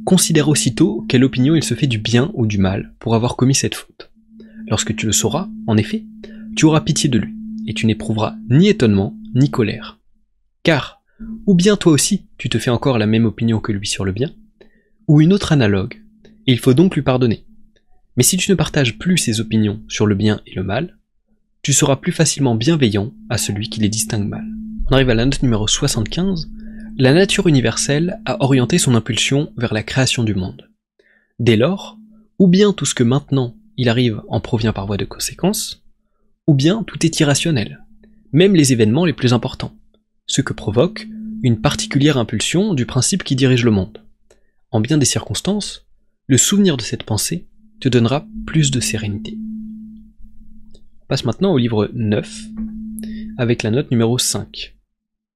considère 0.06 0.48
aussitôt 0.48 1.04
quelle 1.08 1.24
opinion 1.24 1.54
il 1.54 1.62
se 1.62 1.74
fait 1.74 1.86
du 1.86 1.98
bien 1.98 2.30
ou 2.32 2.46
du 2.46 2.56
mal 2.56 2.94
pour 2.98 3.14
avoir 3.14 3.36
commis 3.36 3.54
cette 3.54 3.74
faute. 3.74 4.10
Lorsque 4.68 4.96
tu 4.96 5.04
le 5.04 5.12
sauras, 5.12 5.50
en 5.66 5.76
effet, 5.76 6.06
tu 6.56 6.64
auras 6.64 6.80
pitié 6.80 7.10
de 7.10 7.18
lui, 7.18 7.34
et 7.66 7.74
tu 7.74 7.84
n'éprouveras 7.84 8.36
ni 8.48 8.68
étonnement, 8.68 9.14
ni 9.34 9.50
colère. 9.50 9.98
Car, 10.62 11.02
ou 11.46 11.54
bien 11.54 11.76
toi 11.76 11.92
aussi, 11.92 12.28
tu 12.38 12.48
te 12.48 12.58
fais 12.58 12.70
encore 12.70 12.98
la 12.98 13.06
même 13.06 13.26
opinion 13.26 13.60
que 13.60 13.72
lui 13.72 13.86
sur 13.86 14.06
le 14.06 14.12
bien, 14.12 14.32
ou 15.06 15.20
une 15.20 15.34
autre 15.34 15.52
analogue, 15.52 16.02
et 16.46 16.52
il 16.52 16.58
faut 16.58 16.72
donc 16.72 16.94
lui 16.94 17.02
pardonner. 17.02 17.44
Mais 18.16 18.22
si 18.22 18.38
tu 18.38 18.50
ne 18.50 18.56
partages 18.56 18.98
plus 18.98 19.18
ses 19.18 19.40
opinions 19.40 19.82
sur 19.86 20.06
le 20.06 20.14
bien 20.14 20.40
et 20.46 20.54
le 20.54 20.62
mal, 20.62 20.96
tu 21.66 21.72
seras 21.72 21.96
plus 21.96 22.12
facilement 22.12 22.54
bienveillant 22.54 23.12
à 23.28 23.38
celui 23.38 23.68
qui 23.68 23.80
les 23.80 23.88
distingue 23.88 24.28
mal. 24.28 24.44
On 24.88 24.94
arrive 24.94 25.10
à 25.10 25.14
la 25.14 25.24
note 25.24 25.42
numéro 25.42 25.66
75. 25.66 26.48
la 26.96 27.12
nature 27.12 27.48
universelle 27.48 28.20
a 28.24 28.40
orienté 28.40 28.78
son 28.78 28.94
impulsion 28.94 29.52
vers 29.56 29.74
la 29.74 29.82
création 29.82 30.22
du 30.22 30.36
monde. 30.36 30.70
Dès 31.40 31.56
lors, 31.56 31.98
ou 32.38 32.46
bien 32.46 32.72
tout 32.72 32.84
ce 32.84 32.94
que 32.94 33.02
maintenant 33.02 33.56
il 33.76 33.88
arrive 33.88 34.22
en 34.28 34.38
provient 34.38 34.72
par 34.72 34.86
voie 34.86 34.96
de 34.96 35.04
conséquence, 35.04 35.82
ou 36.46 36.54
bien 36.54 36.84
tout 36.84 37.04
est 37.04 37.18
irrationnel, 37.18 37.84
même 38.30 38.54
les 38.54 38.72
événements 38.72 39.04
les 39.04 39.12
plus 39.12 39.32
importants, 39.32 39.74
ce 40.28 40.42
que 40.42 40.52
provoque 40.52 41.08
une 41.42 41.60
particulière 41.60 42.16
impulsion 42.16 42.74
du 42.74 42.86
principe 42.86 43.24
qui 43.24 43.34
dirige 43.34 43.64
le 43.64 43.72
monde. 43.72 44.04
En 44.70 44.78
bien 44.78 44.98
des 44.98 45.04
circonstances, 45.04 45.84
le 46.28 46.38
souvenir 46.38 46.76
de 46.76 46.82
cette 46.82 47.02
pensée 47.02 47.48
te 47.80 47.88
donnera 47.88 48.24
plus 48.46 48.70
de 48.70 48.78
sérénité. 48.78 49.36
Passe 51.08 51.24
maintenant 51.24 51.52
au 51.52 51.58
livre 51.58 51.88
9, 51.94 52.46
avec 53.38 53.62
la 53.62 53.70
note 53.70 53.92
numéro 53.92 54.18
5. 54.18 54.76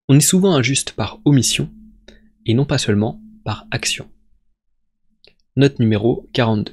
On 0.09 0.17
est 0.17 0.21
souvent 0.21 0.57
injuste 0.57 0.95
par 0.95 1.21
omission, 1.25 1.71
et 2.45 2.55
non 2.55 2.65
pas 2.65 2.77
seulement 2.77 3.23
par 3.45 3.69
action. 3.71 4.09
Note 5.55 5.79
numéro 5.79 6.29
42. 6.33 6.73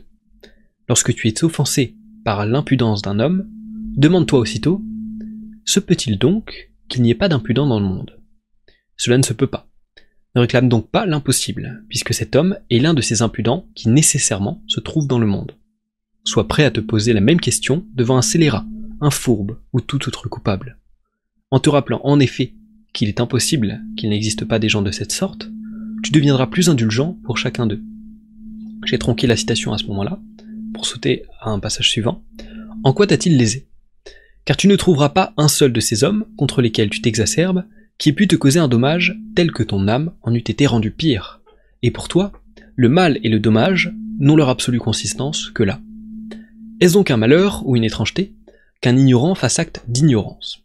Lorsque 0.90 1.14
tu 1.14 1.28
es 1.28 1.44
offensé 1.44 1.96
par 2.26 2.48
l'impudence 2.48 3.04
d'un 3.04 3.20
homme, 3.20 3.48
demande-toi 3.96 4.40
aussitôt 4.40 4.82
Se 5.64 5.80
peut-il 5.80 6.18
donc 6.18 6.72
qu'il 6.90 7.04
n'y 7.04 7.12
ait 7.12 7.16
pas 7.16 7.30
d'impudent 7.30 7.68
dans 7.68 7.80
le 7.80 7.86
monde? 7.86 8.18
Cela 8.96 9.20
ne 9.20 9.24
se 9.24 9.34
peut 9.34 9.46
pas. 9.46 9.70
Ne 10.34 10.42
réclame 10.42 10.70
donc 10.70 10.90
pas 10.90 11.06
l'impossible, 11.06 11.86
puisque 11.88 12.16
cet 12.16 12.36
homme 12.36 12.58
est 12.72 12.80
l'un 12.80 12.96
de 12.96 13.02
ces 13.02 13.22
impudents 13.22 13.68
qui 13.76 13.90
nécessairement 13.90 14.64
se 14.66 14.80
trouvent 14.80 15.08
dans 15.08 15.20
le 15.20 15.28
monde. 15.28 15.52
Sois 16.24 16.48
prêt 16.48 16.66
à 16.66 16.72
te 16.72 16.80
poser 16.80 17.14
la 17.14 17.22
même 17.22 17.40
question 17.40 17.86
devant 17.94 18.18
un 18.18 18.24
scélérat, 18.24 18.66
un 19.02 19.10
fourbe 19.10 19.60
ou 19.74 19.82
tout 19.82 20.08
autre 20.08 20.28
coupable. 20.30 20.78
En 21.52 21.60
te 21.60 21.70
rappelant 21.70 22.02
en 22.04 22.20
effet 22.20 22.54
qu'il 22.94 23.10
est 23.10 23.22
impossible 23.22 23.82
qu'il 23.96 24.10
n'existe 24.10 24.46
pas 24.46 24.60
des 24.60 24.70
gens 24.70 24.82
de 24.82 24.92
cette 24.92 25.12
sorte, 25.12 25.50
tu 26.04 26.12
deviendras 26.12 26.48
plus 26.48 26.70
indulgent 26.70 27.18
pour 27.24 27.38
chacun 27.38 27.68
d'eux. 27.68 27.82
J'ai 28.86 29.00
tronqué 29.00 29.28
la 29.28 29.36
citation 29.36 29.74
à 29.74 29.78
ce 29.78 29.86
moment-là, 29.88 30.20
pour 30.74 30.86
sauter 30.86 31.24
à 31.42 31.50
un 31.50 31.60
passage 31.60 31.90
suivant. 31.90 32.24
En 32.84 32.94
quoi 32.94 33.08
t'a-t-il 33.08 33.38
lésé? 33.38 33.68
Car 34.46 34.56
tu 34.56 34.68
ne 34.68 34.76
trouveras 34.76 35.10
pas 35.10 35.34
un 35.38 35.48
seul 35.48 35.74
de 35.74 35.80
ces 35.80 36.04
hommes 36.04 36.26
contre 36.38 36.62
lesquels 36.62 36.90
tu 36.90 37.02
t'exacerbes 37.02 37.66
qui 37.98 38.10
ait 38.10 38.14
pu 38.14 38.28
te 38.28 38.36
causer 38.36 38.60
un 38.60 38.68
dommage 38.68 39.20
tel 39.36 39.52
que 39.52 39.64
ton 39.64 39.88
âme 39.88 40.14
en 40.22 40.34
eût 40.34 40.38
été 40.38 40.68
rendue 40.68 40.92
pire. 40.92 41.42
Et 41.82 41.92
pour 41.92 42.08
toi, 42.08 42.32
le 42.76 42.90
mal 42.90 43.20
et 43.24 43.30
le 43.30 43.40
dommage 43.40 43.94
n'ont 44.20 44.36
leur 44.36 44.50
absolue 44.50 44.80
consistance 44.80 45.50
que 45.50 45.64
là. 45.64 45.82
Est-ce 46.80 46.94
donc 46.94 47.12
un 47.12 47.18
malheur 47.18 47.64
ou 47.66 47.76
une 47.76 47.84
étrangeté? 47.84 48.36
Qu'un 48.82 48.98
ignorant 48.98 49.36
fasse 49.36 49.60
acte 49.60 49.84
d'ignorance 49.88 50.64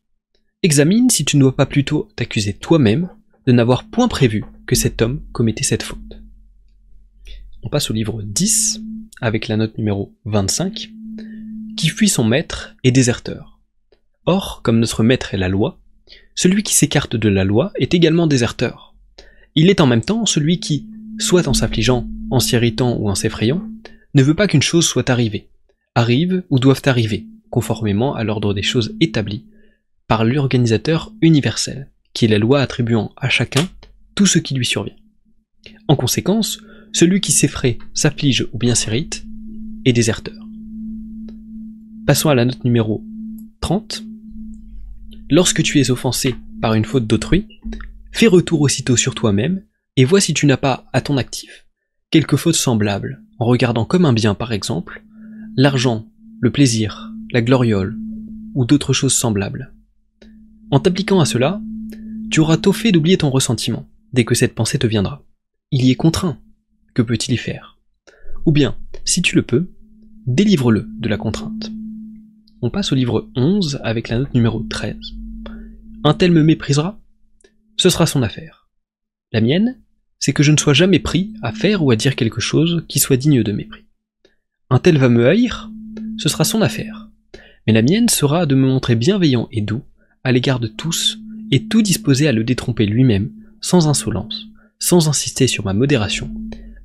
Examine 0.64 1.11
si 1.11 1.25
tu 1.25 1.37
ne 1.37 1.42
dois 1.42 1.57
pas 1.57 1.66
plutôt 1.66 2.09
t'accuser 2.14 2.52
toi-même 2.52 3.09
de 3.47 3.52
n'avoir 3.52 3.88
point 3.88 4.07
prévu 4.07 4.45
que 4.66 4.76
cet 4.76 5.02
homme 5.02 5.21
commettait 5.33 5.64
cette 5.64 5.83
faute. 5.83 6.23
On 7.64 7.69
passe 7.69 7.90
au 7.90 7.95
livre 7.95 8.23
10, 8.23 8.81
avec 9.21 9.49
la 9.49 9.57
note 9.57 9.76
numéro 9.76 10.14
25, 10.25 10.90
qui 11.76 11.88
fuit 11.88 12.09
son 12.09 12.23
maître 12.23 12.76
est 12.85 12.92
déserteur. 12.92 13.61
Or, 14.25 14.62
comme 14.62 14.78
notre 14.78 15.02
maître 15.02 15.35
est 15.35 15.38
la 15.38 15.49
loi, 15.49 15.81
celui 16.37 16.62
qui 16.62 16.75
s'écarte 16.75 17.16
de 17.16 17.28
la 17.28 17.42
loi 17.42 17.73
est 17.75 17.95
également 17.95 18.28
déserteur. 18.28 18.95
Il 19.57 19.69
est 19.69 19.81
en 19.81 19.87
même 19.87 20.04
temps 20.04 20.26
celui 20.26 20.61
qui, 20.61 20.87
soit 21.19 21.49
en 21.49 21.54
s'affligeant, 21.54 22.09
en 22.31 22.38
s'irritant 22.38 22.97
ou 22.99 23.09
en 23.09 23.16
s'effrayant, 23.16 23.62
ne 24.14 24.23
veut 24.23 24.35
pas 24.35 24.47
qu'une 24.47 24.62
chose 24.62 24.87
soit 24.87 25.11
arrivée, 25.11 25.49
arrive 25.97 26.45
ou 26.50 26.61
doivent 26.61 26.83
arriver, 26.87 27.26
conformément 27.52 28.14
à 28.14 28.25
l'ordre 28.25 28.54
des 28.54 28.62
choses 28.62 28.97
établi 29.00 29.44
par 30.09 30.25
l'organisateur 30.25 31.12
universel, 31.21 31.92
qui 32.14 32.25
est 32.25 32.28
la 32.28 32.38
loi 32.38 32.61
attribuant 32.61 33.12
à 33.16 33.28
chacun 33.28 33.68
tout 34.14 34.26
ce 34.26 34.38
qui 34.40 34.54
lui 34.54 34.66
survient. 34.66 34.97
En 35.87 35.94
conséquence, 35.94 36.59
celui 36.92 37.21
qui 37.21 37.30
s'effraie, 37.30 37.78
s'afflige 37.94 38.49
ou 38.52 38.59
bien 38.59 38.75
s'irrite 38.75 39.25
est 39.85 39.92
déserteur. 39.92 40.35
Passons 42.06 42.30
à 42.30 42.35
la 42.35 42.47
note 42.47 42.64
numéro 42.64 43.04
30. 43.61 44.02
Lorsque 45.30 45.62
tu 45.62 45.78
es 45.80 45.90
offensé 45.90 46.35
par 46.61 46.75
une 46.75 46.85
faute 46.85 47.06
d'autrui, 47.06 47.47
fais 48.11 48.26
retour 48.26 48.62
aussitôt 48.62 48.97
sur 48.97 49.14
toi-même 49.14 49.62
et 49.97 50.04
vois 50.04 50.21
si 50.21 50.35
tu 50.35 50.47
n'as 50.47 50.56
pas 50.56 50.87
à 50.92 51.00
ton 51.00 51.16
actif 51.18 51.66
quelque 52.11 52.37
faute 52.37 52.54
semblable, 52.54 53.23
en 53.38 53.47
regardant 53.47 53.87
comme 53.87 54.04
un 54.04 54.12
bien 54.12 54.35
par 54.35 54.52
exemple 54.52 55.02
l'argent, 55.56 56.06
le 56.40 56.52
plaisir, 56.52 57.12
la 57.33 57.43
gloriole 57.43 57.97
ou 58.55 58.65
d'autres 58.65 58.93
choses 58.93 59.15
semblables. 59.15 59.73
En 60.71 60.81
t'appliquant 60.81 61.21
à 61.21 61.27
cela, 61.27 61.61
tu 62.31 62.41
auras 62.41 62.57
tôt 62.57 62.73
fait 62.73 62.93
d'oublier 62.93 63.19
ton 63.19 63.31
ressentiment 63.31 63.89
dès 64.12 64.25
que 64.25 64.35
cette 64.35 64.55
pensée 64.55 64.79
te 64.79 64.87
viendra. 64.87 65.25
Il 65.71 65.85
y 65.85 65.91
est 65.91 65.97
contraint, 65.97 66.39
que 66.95 67.03
peut-il 67.03 67.35
y 67.35 67.39
faire? 67.39 67.79
Ou 68.45 68.53
bien, 68.53 68.77
si 69.05 69.23
tu 69.23 69.37
le 69.37 69.43
peux, 69.43 69.71
délivre-le 70.27 70.87
de 70.99 71.09
la 71.09 71.17
contrainte. 71.17 71.73
On 72.61 72.71
passe 72.71 72.93
au 72.93 72.95
livre 72.95 73.31
11 73.35 73.81
avec 73.83 74.09
la 74.09 74.19
note 74.19 74.35
numéro 74.35 74.61
13. 74.61 74.97
Un 76.05 76.15
tel 76.15 76.33
me 76.33 76.43
méprisera? 76.43 77.01
Ce 77.77 77.91
sera 77.91 78.07
son 78.07 78.23
affaire. 78.23 78.69
La 79.33 79.41
mienne, 79.41 79.81
c'est 80.19 80.33
que 80.33 80.43
je 80.43 80.53
ne 80.53 80.57
sois 80.57 80.75
jamais 80.75 80.99
pris 80.99 81.35
à 81.43 81.53
faire 81.53 81.83
ou 81.83 81.91
à 81.91 81.97
dire 81.97 82.17
quelque 82.17 82.41
chose 82.41 82.85
qui 82.89 82.99
soit 82.99 83.17
digne 83.17 83.43
de 83.43 83.53
mépris. 83.53 83.85
Un 84.71 84.79
tel 84.79 84.99
va 84.99 85.09
me 85.09 85.27
haïr? 85.27 85.71
Ce 86.19 86.29
sera 86.29 86.45
son 86.45 86.62
affaire. 86.62 87.11
Mais 87.66 87.73
la 87.73 87.83
mienne 87.83 88.09
sera 88.09 88.47
de 88.47 88.54
me 88.54 88.66
montrer 88.66 88.95
bienveillant 88.95 89.49
et 89.52 89.61
doux 89.61 89.83
à 90.25 90.33
l'égard 90.33 90.61
de 90.61 90.69
tous 90.69 91.19
et 91.50 91.66
tout 91.66 91.83
disposé 91.83 92.26
à 92.28 92.33
le 92.33 92.45
détromper 92.45 92.87
lui-même, 92.87 93.31
sans 93.61 93.88
insolence, 93.88 94.47
sans 94.78 95.09
insister 95.09 95.47
sur 95.47 95.64
ma 95.64 95.75
modération, 95.75 96.31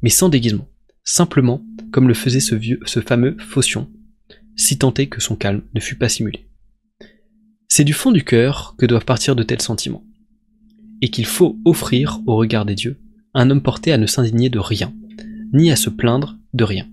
mais 0.02 0.10
sans 0.10 0.30
déguisement, 0.30 0.68
simplement 1.04 1.64
comme 1.92 2.08
le 2.08 2.14
faisait 2.14 2.40
ce 2.40 2.54
vieux, 2.54 2.80
ce 2.86 3.00
fameux 3.00 3.38
Phocion, 3.40 3.90
si 4.56 4.78
tant 4.78 4.94
est 4.96 5.08
que 5.08 5.22
son 5.22 5.36
calme 5.36 5.64
ne 5.74 5.80
fût 5.80 5.96
pas 5.96 6.10
simulé. 6.10 6.48
C'est 7.70 7.84
du 7.84 7.94
fond 7.94 8.12
du 8.12 8.24
cœur 8.24 8.76
que 8.78 8.86
doivent 8.86 9.06
partir 9.06 9.36
de 9.36 9.44
tels 9.44 9.62
sentiments, 9.62 10.06
et 11.02 11.10
qu'il 11.10 11.26
faut 11.26 11.58
offrir 11.64 12.20
au 12.26 12.36
regard 12.36 12.66
des 12.66 12.76
dieux 12.76 13.00
un 13.34 13.50
homme 13.50 13.62
porté 13.62 13.92
à 13.92 13.98
ne 13.98 14.08
s'indigner 14.08 14.50
de 14.50 14.60
rien, 14.60 14.94
ni 15.54 15.72
à 15.72 15.76
se 15.76 15.90
plaindre 15.90 16.38
de 16.54 16.64
rien. 16.64 16.88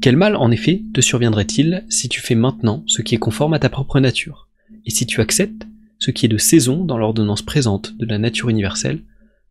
Quel 0.00 0.16
mal, 0.16 0.34
en 0.34 0.50
effet, 0.50 0.82
te 0.94 1.02
surviendrait-il 1.02 1.84
si 1.90 2.08
tu 2.08 2.22
fais 2.22 2.34
maintenant 2.34 2.82
ce 2.86 3.02
qui 3.02 3.14
est 3.14 3.18
conforme 3.18 3.52
à 3.52 3.58
ta 3.58 3.68
propre 3.68 4.00
nature, 4.00 4.48
et 4.86 4.90
si 4.90 5.04
tu 5.04 5.20
acceptes 5.20 5.66
ce 5.98 6.10
qui 6.10 6.24
est 6.24 6.30
de 6.30 6.38
saison 6.38 6.84
dans 6.84 6.96
l'ordonnance 6.96 7.42
présente 7.42 7.96
de 7.98 8.06
la 8.06 8.16
nature 8.16 8.48
universelle, 8.48 9.04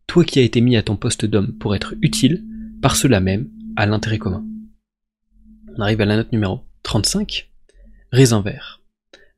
toi 0.08 0.24
qui 0.24 0.40
as 0.40 0.42
été 0.42 0.60
mis 0.60 0.76
à 0.76 0.82
ton 0.82 0.96
poste 0.96 1.24
d'homme 1.24 1.52
pour 1.52 1.76
être 1.76 1.94
utile, 2.02 2.44
par 2.82 2.96
cela 2.96 3.20
même, 3.20 3.48
à 3.76 3.86
l'intérêt 3.86 4.18
commun. 4.18 4.44
On 5.76 5.82
arrive 5.82 6.00
à 6.00 6.06
la 6.06 6.16
note 6.16 6.32
numéro 6.32 6.64
35. 6.82 7.48
Raisin 8.10 8.40
vert. 8.40 8.80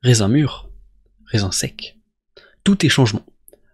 Raisin 0.01 0.29
mûr. 0.29 0.69
Raisin 1.25 1.51
sec. 1.51 1.99
Tout 2.63 2.83
est 2.85 2.89
changement. 2.89 3.25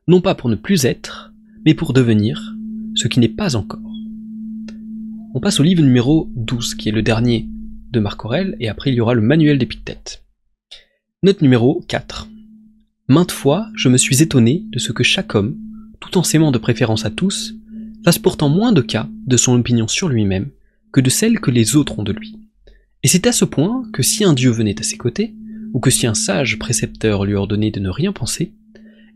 Non 0.09 0.19
pas 0.19 0.35
pour 0.35 0.49
ne 0.49 0.55
plus 0.55 0.83
être, 0.83 1.31
mais 1.65 1.73
pour 1.73 1.93
devenir 1.93 2.53
ce 2.95 3.07
qui 3.07 3.21
n'est 3.21 3.29
pas 3.29 3.55
encore. 3.55 3.88
On 5.31 5.39
passe 5.39 5.59
au 5.59 5.63
livre 5.63 5.83
numéro 5.83 6.27
12, 6.35 6.73
qui 6.73 6.89
est 6.89 6.91
le 6.91 7.03
dernier 7.03 7.47
de 7.91 7.99
Marc 7.99 8.25
Aurèle, 8.25 8.57
et 8.59 8.67
après 8.67 8.89
il 8.89 8.95
y 8.95 8.99
aura 8.99 9.13
le 9.13 9.21
manuel 9.21 9.59
d'Épictète. 9.59 10.23
Note 11.21 11.43
numéro 11.43 11.85
4. 11.87 12.27
Maintes 13.09 13.31
fois, 13.31 13.67
je 13.75 13.89
me 13.89 13.97
suis 13.97 14.23
étonné 14.23 14.63
de 14.71 14.79
ce 14.79 14.91
que 14.91 15.03
chaque 15.03 15.35
homme, 15.35 15.55
tout 15.99 16.17
en 16.17 16.23
s'aimant 16.23 16.51
de 16.51 16.57
préférence 16.57 17.05
à 17.05 17.11
tous, 17.11 17.53
fasse 18.03 18.17
pourtant 18.17 18.49
moins 18.49 18.71
de 18.71 18.81
cas 18.81 19.07
de 19.27 19.37
son 19.37 19.53
opinion 19.53 19.87
sur 19.87 20.09
lui-même 20.09 20.49
que 20.91 20.99
de 20.99 21.11
celle 21.11 21.39
que 21.39 21.51
les 21.51 21.75
autres 21.75 21.99
ont 21.99 22.03
de 22.03 22.11
lui. 22.11 22.39
Et 23.03 23.07
c'est 23.07 23.27
à 23.27 23.31
ce 23.31 23.45
point 23.45 23.83
que 23.93 24.01
si 24.01 24.23
un 24.23 24.33
Dieu 24.33 24.49
venait 24.49 24.79
à 24.79 24.83
ses 24.83 24.97
côtés, 24.97 25.35
ou 25.73 25.79
que 25.79 25.91
si 25.91 26.07
un 26.07 26.15
sage 26.15 26.57
précepteur 26.57 27.23
lui 27.23 27.35
ordonnait 27.35 27.69
de 27.69 27.79
ne 27.79 27.89
rien 27.89 28.13
penser, 28.13 28.53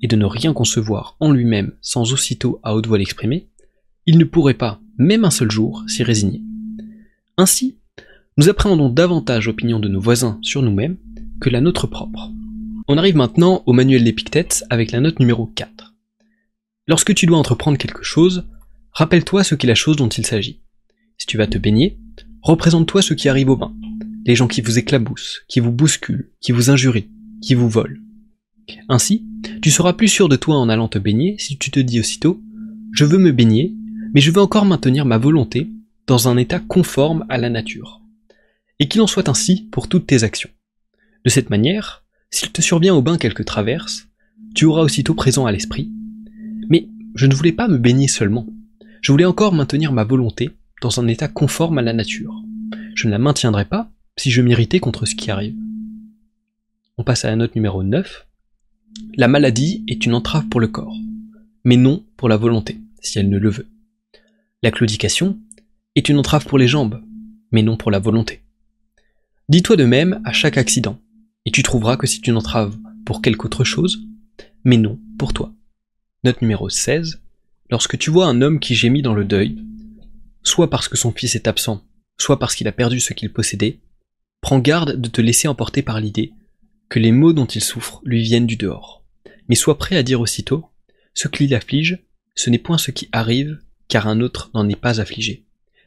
et 0.03 0.07
de 0.07 0.15
ne 0.15 0.25
rien 0.25 0.53
concevoir 0.53 1.17
en 1.19 1.31
lui-même 1.31 1.71
sans 1.81 2.13
aussitôt 2.13 2.59
à 2.61 2.75
haute 2.75 2.85
voix 2.85 2.99
l'exprimer, 2.99 3.47
il 4.05 4.19
ne 4.19 4.25
pourrait 4.25 4.53
pas, 4.53 4.79
même 4.97 5.25
un 5.25 5.31
seul 5.31 5.51
jour, 5.51 5.83
s'y 5.87 6.03
résigner. 6.03 6.41
Ainsi, 7.37 7.77
nous 8.37 8.49
appréhendons 8.49 8.89
davantage 8.89 9.47
l'opinion 9.47 9.79
de 9.79 9.87
nos 9.87 9.99
voisins 9.99 10.39
sur 10.41 10.61
nous-mêmes 10.61 10.97
que 11.39 11.49
la 11.49 11.61
nôtre 11.61 11.87
propre. 11.87 12.31
On 12.87 12.97
arrive 12.97 13.15
maintenant 13.15 13.63
au 13.65 13.73
manuel 13.73 14.03
d'Épictète 14.03 14.63
avec 14.69 14.91
la 14.91 14.99
note 14.99 15.19
numéro 15.19 15.45
4. 15.45 15.93
Lorsque 16.87 17.13
tu 17.13 17.25
dois 17.25 17.37
entreprendre 17.37 17.77
quelque 17.77 18.03
chose, 18.03 18.47
rappelle-toi 18.91 19.43
ce 19.43 19.55
qu'est 19.55 19.67
la 19.67 19.75
chose 19.75 19.95
dont 19.95 20.09
il 20.09 20.25
s'agit. 20.25 20.61
Si 21.17 21.27
tu 21.27 21.37
vas 21.37 21.47
te 21.47 21.57
baigner, 21.57 21.97
représente-toi 22.41 23.01
ce 23.01 23.13
qui 23.13 23.29
arrive 23.29 23.49
au 23.49 23.55
bain, 23.55 23.73
les 24.25 24.35
gens 24.35 24.47
qui 24.47 24.61
vous 24.61 24.77
éclaboussent, 24.77 25.43
qui 25.47 25.59
vous 25.59 25.71
bousculent, 25.71 26.31
qui 26.41 26.51
vous 26.51 26.69
injurient, 26.69 27.09
qui 27.41 27.53
vous 27.53 27.69
volent. 27.69 27.99
Ainsi, 28.89 29.25
tu 29.61 29.71
seras 29.71 29.93
plus 29.93 30.07
sûr 30.07 30.27
de 30.27 30.35
toi 30.35 30.57
en 30.57 30.69
allant 30.69 30.87
te 30.87 30.99
baigner 30.99 31.35
si 31.39 31.57
tu 31.57 31.71
te 31.71 31.79
dis 31.79 31.99
aussitôt 31.99 32.41
Je 32.91 33.05
veux 33.05 33.17
me 33.17 33.31
baigner, 33.31 33.73
mais 34.13 34.21
je 34.21 34.31
veux 34.31 34.41
encore 34.41 34.65
maintenir 34.65 35.05
ma 35.05 35.17
volonté 35.17 35.69
dans 36.07 36.27
un 36.27 36.37
état 36.37 36.59
conforme 36.59 37.25
à 37.29 37.37
la 37.37 37.49
nature. 37.49 38.01
Et 38.79 38.87
qu'il 38.87 39.01
en 39.01 39.07
soit 39.07 39.29
ainsi 39.29 39.67
pour 39.71 39.87
toutes 39.87 40.07
tes 40.07 40.23
actions. 40.23 40.49
De 41.25 41.29
cette 41.29 41.49
manière, 41.49 42.03
s'il 42.29 42.51
te 42.51 42.61
survient 42.61 42.95
au 42.95 43.01
bain 43.01 43.17
quelque 43.17 43.43
traverse, 43.43 44.07
tu 44.55 44.65
auras 44.65 44.81
aussitôt 44.81 45.13
présent 45.13 45.45
à 45.45 45.51
l'esprit. 45.51 45.91
Mais 46.69 46.87
je 47.15 47.25
ne 47.25 47.33
voulais 47.33 47.51
pas 47.51 47.67
me 47.67 47.77
baigner 47.77 48.07
seulement. 48.07 48.47
Je 49.01 49.11
voulais 49.11 49.25
encore 49.25 49.53
maintenir 49.53 49.91
ma 49.91 50.03
volonté 50.03 50.51
dans 50.81 50.99
un 50.99 51.07
état 51.07 51.27
conforme 51.27 51.77
à 51.77 51.81
la 51.81 51.93
nature. 51.93 52.43
Je 52.95 53.07
ne 53.07 53.11
la 53.11 53.19
maintiendrai 53.19 53.65
pas 53.65 53.91
si 54.17 54.31
je 54.31 54.41
m'irritais 54.41 54.79
contre 54.79 55.05
ce 55.05 55.15
qui 55.15 55.31
arrive. 55.31 55.55
On 56.97 57.03
passe 57.03 57.25
à 57.25 57.29
la 57.29 57.35
note 57.35 57.55
numéro 57.55 57.83
9. 57.83 58.27
La 59.15 59.27
maladie 59.27 59.83
est 59.87 60.05
une 60.05 60.13
entrave 60.13 60.47
pour 60.47 60.59
le 60.59 60.67
corps, 60.67 60.95
mais 61.63 61.77
non 61.77 62.03
pour 62.17 62.29
la 62.29 62.37
volonté, 62.37 62.79
si 63.01 63.17
elle 63.17 63.29
ne 63.29 63.39
le 63.39 63.49
veut. 63.49 63.72
La 64.63 64.71
claudication 64.71 65.41
est 65.95 66.07
une 66.07 66.17
entrave 66.17 66.45
pour 66.45 66.57
les 66.57 66.69
jambes, 66.69 67.03
mais 67.51 67.63
non 67.63 67.75
pour 67.75 67.91
la 67.91 67.99
volonté. 67.99 68.43
Dis-toi 69.49 69.75
de 69.75 69.83
même 69.83 70.21
à 70.23 70.31
chaque 70.31 70.57
accident, 70.57 71.01
et 71.45 71.51
tu 71.51 71.63
trouveras 71.63 71.97
que 71.97 72.07
c'est 72.07 72.25
une 72.27 72.37
entrave 72.37 72.77
pour 73.05 73.21
quelque 73.21 73.43
autre 73.43 73.65
chose, 73.65 74.07
mais 74.63 74.77
non 74.77 75.01
pour 75.19 75.33
toi. 75.33 75.53
Note 76.23 76.41
numéro 76.41 76.69
16. 76.69 77.21
Lorsque 77.71 77.97
tu 77.97 78.09
vois 78.09 78.27
un 78.27 78.41
homme 78.41 78.61
qui 78.61 78.73
gémit 78.73 79.01
dans 79.01 79.13
le 79.13 79.25
deuil, 79.25 79.61
soit 80.43 80.69
parce 80.69 80.87
que 80.87 80.95
son 80.95 81.11
fils 81.11 81.35
est 81.35 81.49
absent, 81.49 81.83
soit 82.17 82.39
parce 82.39 82.55
qu'il 82.55 82.69
a 82.69 82.71
perdu 82.71 83.01
ce 83.01 83.11
qu'il 83.11 83.33
possédait, 83.33 83.81
prends 84.39 84.59
garde 84.59 84.95
de 84.95 85.09
te 85.09 85.19
laisser 85.19 85.49
emporter 85.49 85.81
par 85.81 85.99
l'idée 85.99 86.31
que 86.87 86.99
les 86.99 87.11
maux 87.11 87.33
dont 87.33 87.47
il 87.47 87.61
souffre 87.61 87.99
lui 88.05 88.23
viennent 88.23 88.47
du 88.47 88.55
dehors. 88.55 89.03
Mais 89.49 89.55
sois 89.55 89.77
prêt 89.77 89.97
à 89.97 90.03
dire 90.03 90.21
aussitôt, 90.21 90.67
ce 91.13 91.27
qui 91.27 91.47
l'afflige, 91.47 92.05
ce 92.33 92.49
n'est 92.49 92.59
point 92.59 92.77
ce 92.77 92.91
qui 92.91 93.09
arrive, 93.11 93.59
car 93.87 94.07
un 94.07 94.21
autre 94.21 94.49
n'en 94.53 94.67
est 94.69 94.79
pas 94.79 95.01
affligé, 95.01 95.45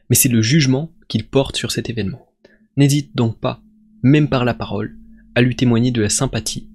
mais 0.09 0.15
c'est 0.15 0.29
le 0.29 0.41
jugement 0.41 0.93
qu'il 1.07 1.27
porte 1.27 1.57
sur 1.57 1.71
cet 1.71 1.89
événement. 1.89 2.27
N'hésite 2.75 3.15
donc 3.15 3.39
pas, 3.39 3.61
même 4.03 4.29
par 4.29 4.45
la 4.45 4.53
parole, 4.53 4.97
à 5.35 5.41
lui 5.41 5.55
témoigner 5.55 5.91
de 5.91 6.01
la 6.01 6.09
sympathie, 6.09 6.69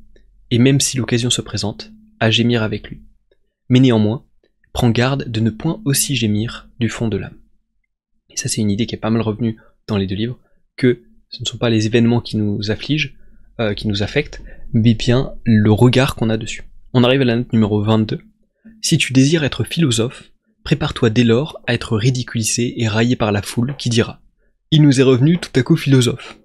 et 0.51 0.59
même 0.59 0.81
si 0.81 0.97
l'occasion 0.97 1.31
se 1.31 1.41
présente, 1.41 1.93
à 2.21 2.31
gémir 2.31 2.63
avec 2.63 2.89
lui. 2.89 3.03
Mais 3.69 3.81
néanmoins, 3.81 4.25
prends 4.73 4.91
garde 4.91 5.29
de 5.29 5.41
ne 5.41 5.51
point 5.51 5.81
aussi 5.85 6.17
gémir 6.17 6.69
du 6.79 6.89
fond 6.89 7.09
de 7.09 7.17
l'âme. 7.17 7.39
Et 8.31 8.37
ça 8.37 8.49
c'est 8.49 8.61
une 8.61 8.71
idée 8.71 8.87
qui 8.87 8.95
est 8.95 8.99
pas 8.99 9.11
mal 9.11 9.23
revenue 9.23 9.57
dans 9.87 9.97
les 9.97 10.07
deux 10.07 10.15
livres, 10.15 10.39
que 10.77 11.03
ce 11.31 11.43
ne 11.43 11.47
sont 11.47 11.59
pas 11.59 11.71
les 11.71 11.87
événements 11.87 12.21
qui 12.21 12.37
nous 12.37 12.71
affligent, 12.71 13.15
euh, 13.61 13.75
qui 13.75 13.89
nous 13.89 14.03
affectent, 14.03 14.43
mais 14.73 14.95
bien 14.95 15.35
le 15.45 15.73
regard 15.73 16.15
qu'on 16.15 16.31
a 16.31 16.37
dessus. 16.37 16.65
On 16.93 17.05
arrive 17.05 17.23
à 17.23 17.25
la 17.25 17.37
note 17.37 17.53
numéro 17.53 17.83
22. 17.83 18.21
Si 18.81 18.99
tu 18.99 19.13
désires 19.13 19.45
être 19.45 19.65
philosophe, 19.65 20.32
prépare-toi 20.65 21.11
dès 21.11 21.25
lors 21.25 21.61
à 21.67 21.75
être 21.75 21.97
ridiculisé 21.97 22.81
et 22.81 22.89
raillé 22.89 23.17
par 23.17 23.33
la 23.33 23.43
foule 23.43 23.75
qui 23.79 23.89
dira 23.89 24.21
Il 24.71 24.83
nous 24.83 25.01
est 25.01 25.05
revenu 25.05 25.39
tout 25.39 25.51
à 25.55 25.63
coup 25.63 25.77
philosophe. 25.77 26.39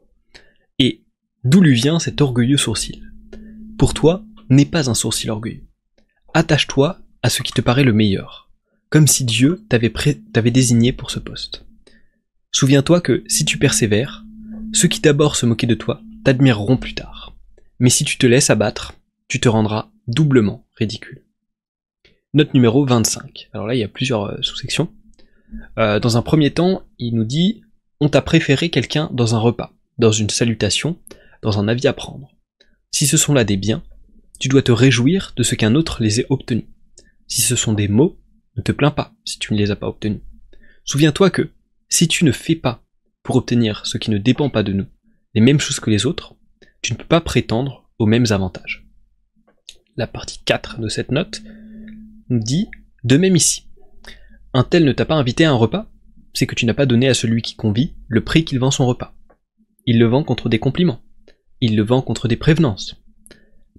Et 0.79 1.03
d'où 1.43 1.62
lui 1.62 1.75
vient 1.75 2.00
cet 2.00 2.21
orgueilleux 2.21 2.57
sourcil? 2.57 3.12
Pour 3.77 3.93
toi, 3.93 4.24
n'est 4.50 4.65
pas 4.65 4.89
un 4.89 4.93
sourcil 4.93 5.29
orgueilleux. 5.29 5.67
Attache-toi 6.33 7.00
à 7.24 7.29
ce 7.29 7.41
qui 7.41 7.51
te 7.51 7.62
paraît 7.62 7.83
le 7.83 7.93
meilleur, 7.93 8.50
comme 8.89 9.07
si 9.07 9.25
Dieu 9.25 9.65
t'avait 9.69 10.51
désigné 10.51 10.93
pour 10.93 11.12
ce 11.12 11.19
poste. 11.19 11.65
Souviens-toi 12.51 13.01
que 13.01 13.24
si 13.27 13.45
tu 13.45 13.57
persévères, 13.57 14.24
ceux 14.74 14.88
qui 14.88 15.01
d'abord 15.01 15.36
se 15.36 15.45
moquaient 15.45 15.67
de 15.67 15.75
toi 15.75 16.01
t'admireront 16.24 16.77
plus 16.77 16.95
tard. 16.95 17.36
Mais 17.79 17.89
si 17.89 18.03
tu 18.03 18.17
te 18.17 18.25
laisses 18.25 18.50
abattre, 18.50 18.93
tu 19.27 19.39
te 19.39 19.50
rendras 19.50 19.89
doublement 20.07 20.65
ridicule. 20.75 21.26
Note 22.34 22.53
numéro 22.53 22.86
25. 22.86 23.50
Alors 23.53 23.67
là, 23.67 23.75
il 23.75 23.79
y 23.79 23.84
a 23.84 23.88
plusieurs 23.88 24.25
euh, 24.25 24.41
sous-sections. 24.41 24.93
Euh, 25.77 26.00
dans 26.00 26.17
un 26.17 26.22
premier 26.22 26.51
temps, 26.51 26.84
il 27.00 27.15
nous 27.15 27.24
dit 27.24 27.62
on 28.00 28.10
t'a 28.10 28.22
préféré 28.22 28.69
quelqu'un 28.69 29.10
dans 29.13 29.34
un 29.34 29.39
repas, 29.39 29.74
dans 29.98 30.12
une 30.12 30.29
salutation, 30.29 31.00
dans 31.41 31.57
un 31.57 31.67
avis 31.67 31.88
à 31.88 31.93
prendre. 31.93 32.36
Si 32.91 33.07
ce 33.07 33.17
sont 33.17 33.34
là 33.34 33.43
des 33.43 33.57
biens, 33.57 33.84
tu 34.39 34.50
dois 34.50 34.62
te 34.62 34.72
réjouir 34.72 35.34
de 35.36 35.43
ce 35.43 35.55
qu'un 35.55 35.74
autre 35.74 36.03
les 36.03 36.19
ait 36.19 36.27
obtenus. 36.29 36.67
Si 37.27 37.41
ce 37.41 37.55
sont 37.55 37.74
des 37.74 37.88
mots, 37.88 38.19
ne 38.55 38.62
te 38.62 38.72
plains 38.72 38.91
pas 38.91 39.13
si 39.25 39.39
tu 39.39 39.53
ne 39.53 39.57
les 39.57 39.72
as 39.72 39.75
pas 39.75 39.88
obtenus. 39.88 40.22
Souviens-toi 40.84 41.29
que 41.29 41.51
si 41.89 42.07
tu 42.07 42.25
ne 42.25 42.31
fais 42.31 42.55
pas 42.55 42.84
pour 43.23 43.38
obtenir 43.38 43.86
ce 43.86 43.97
qui 43.97 44.12
ne 44.12 44.17
dépend 44.17 44.49
pas 44.49 44.63
de 44.63 44.73
nous 44.73 44.86
les 45.34 45.41
mêmes 45.41 45.60
choses 45.60 45.80
que 45.80 45.89
les 45.89 46.06
autres, 46.06 46.36
tu 46.82 46.93
ne 46.93 46.97
peux 46.97 47.06
pas 47.06 47.21
prétendre 47.21 47.89
aux 47.99 48.06
mêmes 48.06 48.25
avantages. 48.32 48.88
La 49.95 50.08
partie 50.08 50.39
4 50.43 50.80
de 50.80 50.88
cette 50.88 51.12
note 51.12 51.41
dit 52.29 52.69
de 53.03 53.17
même 53.17 53.35
ici. 53.35 53.67
Un 54.53 54.63
tel 54.63 54.85
ne 54.85 54.91
t'a 54.91 55.05
pas 55.05 55.15
invité 55.15 55.45
à 55.45 55.51
un 55.51 55.55
repas, 55.55 55.89
c'est 56.33 56.47
que 56.47 56.55
tu 56.55 56.65
n'as 56.65 56.73
pas 56.73 56.85
donné 56.85 57.07
à 57.07 57.13
celui 57.13 57.41
qui 57.41 57.55
convie 57.55 57.95
le 58.07 58.23
prix 58.23 58.45
qu'il 58.45 58.59
vend 58.59 58.71
son 58.71 58.85
repas. 58.85 59.15
Il 59.85 59.99
le 59.99 60.05
vend 60.05 60.23
contre 60.23 60.49
des 60.49 60.59
compliments. 60.59 61.01
Il 61.61 61.75
le 61.75 61.83
vend 61.83 62.01
contre 62.01 62.27
des 62.27 62.35
prévenances. 62.35 62.95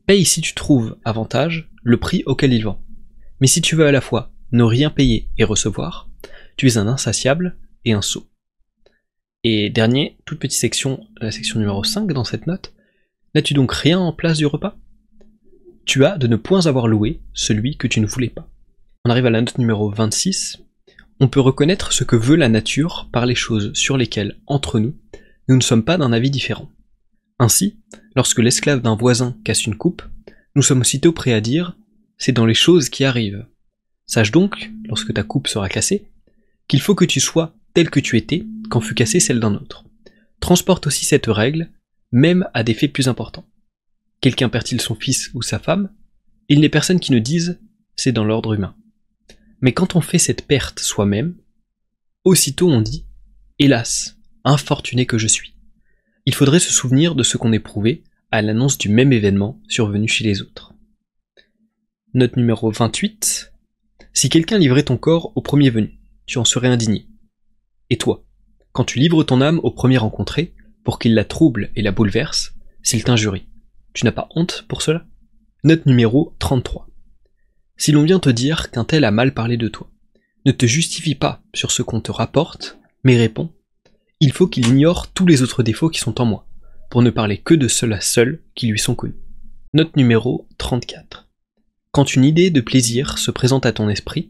Paye 0.07 0.25
si 0.25 0.41
tu 0.41 0.55
trouves 0.55 0.97
avantage 1.05 1.71
le 1.83 1.99
prix 1.99 2.23
auquel 2.27 2.53
il 2.53 2.65
vend. 2.65 2.83
Mais 3.41 3.47
si 3.47 3.61
tu 3.61 3.77
veux 3.77 3.87
à 3.87 3.93
la 3.93 4.01
fois 4.01 4.33
ne 4.53 4.63
rien 4.63 4.91
payer 4.91 5.29
et 5.37 5.45
recevoir, 5.45 6.09
tu 6.57 6.67
es 6.67 6.79
un 6.79 6.89
insatiable 6.89 7.57
et 7.85 7.93
un 7.93 8.03
sot. 8.03 8.27
Et 9.45 9.71
dernier, 9.71 10.19
toute 10.25 10.41
petite 10.41 10.59
section, 10.59 11.07
la 11.21 11.31
section 11.31 11.61
numéro 11.61 11.85
5 11.85 12.13
dans 12.13 12.25
cette 12.25 12.47
note, 12.47 12.73
n'as-tu 13.35 13.55
donc 13.55 13.73
rien 13.73 13.99
en 13.99 14.13
place 14.13 14.39
du 14.39 14.47
repas? 14.47 14.77
Tu 15.89 16.05
as 16.05 16.19
de 16.19 16.27
ne 16.27 16.37
point 16.37 16.67
avoir 16.67 16.87
loué 16.87 17.23
celui 17.33 17.79
que 17.79 17.87
tu 17.87 18.01
ne 18.01 18.07
voulais 18.07 18.29
pas. 18.29 18.47
On 19.07 19.11
arrive 19.11 19.25
à 19.25 19.31
la 19.31 19.41
note 19.41 19.57
numéro 19.57 19.89
26. 19.89 20.59
On 21.19 21.29
peut 21.29 21.41
reconnaître 21.41 21.95
ce 21.95 22.05
que 22.05 22.15
veut 22.15 22.37
la 22.37 22.51
nature 22.51 23.09
par 23.11 23.25
les 23.25 23.35
choses 23.35 23.73
sur 23.73 23.97
lesquelles, 23.97 24.37
entre 24.47 24.81
nous, 24.81 24.95
nous 25.49 25.57
ne 25.57 25.63
sommes 25.63 25.87
pas 25.87 25.97
d'un 25.97 26.13
avis 26.13 26.31
différent. 26.31 26.71
Ainsi, 27.39 27.79
lorsque 28.15 28.41
l'esclave 28.41 28.83
d'un 28.83 28.97
voisin 28.97 29.35
casse 29.45 29.65
une 29.65 29.79
coupe, 29.79 30.03
nous 30.55 30.61
sommes 30.61 30.83
aussitôt 30.83 31.13
prêts 31.13 31.33
à 31.33 31.41
dire 31.41 31.75
c'est 32.19 32.33
dans 32.33 32.45
les 32.45 32.53
choses 32.53 32.91
qui 32.91 33.07
arrivent. 33.07 33.47
Sache 34.05 34.31
donc, 34.31 34.71
lorsque 34.85 35.15
ta 35.15 35.23
coupe 35.23 35.49
sera 35.49 35.71
cassée, 35.71 36.11
qu'il 36.69 36.83
faut 36.83 36.95
que 36.95 37.07
tu 37.07 37.19
sois 37.19 37.55
tel 37.73 37.89
que 37.89 38.01
tu 38.01 38.19
étais 38.19 38.45
quand 38.69 38.83
fut 38.83 38.95
cassée 38.95 39.21
celle 39.21 39.41
d'un 39.41 39.55
autre. 39.55 39.87
Transporte 40.41 40.87
aussi 40.87 41.07
cette 41.07 41.29
règle, 41.29 41.71
même 42.13 42.47
à 42.53 42.63
des 42.63 42.75
faits 42.75 42.93
plus 42.93 43.09
importants. 43.09 43.47
Quelqu'un 44.21 44.49
perd-il 44.49 44.81
son 44.81 44.95
fils 44.95 45.31
ou 45.35 45.43
sa 45.43 45.59
femme? 45.59 45.91
Il 46.49 46.61
n'est 46.61 46.69
personne 46.69 47.01
qui 47.01 47.13
ne 47.13 47.19
dise 47.19 47.61
c'est 47.97 48.13
dans 48.13 48.25
l'ordre 48.25 48.55
humain. 48.55 48.77
Mais 49.61 49.73
quand 49.73 49.97
on 49.97 50.01
fait 50.01 50.19
cette 50.19 50.47
perte 50.47 50.81
soi-même, 50.81 51.37
aussitôt 52.25 52.71
on 52.71 52.81
dit 52.81 53.07
Hélas, 53.59 54.17
infortuné 54.45 55.07
que 55.07 55.19
je 55.19 55.27
suis. 55.27 55.57
Il 56.27 56.35
faudrait 56.35 56.61
se 56.61 56.73
souvenir 56.73 57.15
de 57.15 57.23
ce 57.23 57.37
qu'on 57.37 57.53
éprouvait 57.53 58.05
à 58.31 58.43
l'annonce 58.43 58.79
du 58.79 58.89
même 58.89 59.13
événement 59.13 59.61
survenu 59.69 60.07
chez 60.07 60.25
les 60.25 60.43
autres. 60.43 60.75
Note 62.15 62.37
numéro 62.37 62.71
28. 62.71 63.53
Si 64.13 64.29
quelqu'un 64.29 64.59
livrait 64.59 64.85
ton 64.85 64.97
corps 64.97 65.33
au 65.37 65.43
premier 65.43 65.71
venu, 65.71 65.99
tu 66.27 66.39
en 66.39 66.45
serais 66.45 66.69
indigné. 66.69 67.09
Et 67.91 67.97
toi, 67.97 68.25
quand 68.73 68.85
tu 68.85 68.99
livres 68.99 69.25
ton 69.25 69.41
âme 69.41 69.61
au 69.63 69.71
premier 69.71 69.99
rencontré, 69.99 70.55
pour 70.85 70.99
qu'il 70.99 71.15
la 71.15 71.25
trouble 71.25 71.71
et 71.75 71.83
la 71.83 71.93
bouleverse, 71.93 72.55
s'il 72.83 73.05
t'injurie, 73.05 73.48
tu 73.99 74.05
n'as 74.05 74.13
pas 74.13 74.29
honte 74.37 74.65
pour 74.69 74.83
cela? 74.83 75.05
Note 75.65 75.85
numéro 75.85 76.37
33. 76.39 76.87
Si 77.77 77.91
l'on 77.91 78.05
vient 78.05 78.21
te 78.21 78.31
dire 78.31 78.71
qu'un 78.71 78.85
tel 78.85 79.03
a 79.03 79.11
mal 79.11 79.35
parlé 79.35 79.57
de 79.57 79.67
toi, 79.67 79.91
ne 80.47 80.53
te 80.53 80.67
justifie 80.67 81.17
pas 81.17 81.43
sur 81.53 81.73
ce 81.73 81.83
qu'on 81.83 82.01
te 82.01 82.13
rapporte, 82.13 82.79
mais 83.03 83.17
réponds 83.17 83.51
Il 84.21 84.31
faut 84.31 84.47
qu'il 84.47 84.69
ignore 84.69 85.09
tous 85.09 85.27
les 85.27 85.43
autres 85.43 85.65
défauts 85.65 85.89
qui 85.89 85.99
sont 85.99 86.21
en 86.21 86.27
moi, 86.27 86.47
pour 86.91 87.03
ne 87.03 87.11
parler 87.11 87.39
que 87.39 87.55
de 87.55 87.67
ceux-là 87.67 88.01
seuls 88.01 88.41
qui 88.55 88.69
lui 88.69 88.79
sont 88.79 88.95
connus. 88.95 89.19
Note 89.75 89.97
numéro 89.97 90.47
34. 90.59 91.29
Quand 91.91 92.15
une 92.15 92.25
idée 92.25 92.51
de 92.51 92.61
plaisir 92.61 93.19
se 93.19 93.33
présente 93.33 93.67
à 93.67 93.73
ton 93.73 93.89
esprit, 93.89 94.29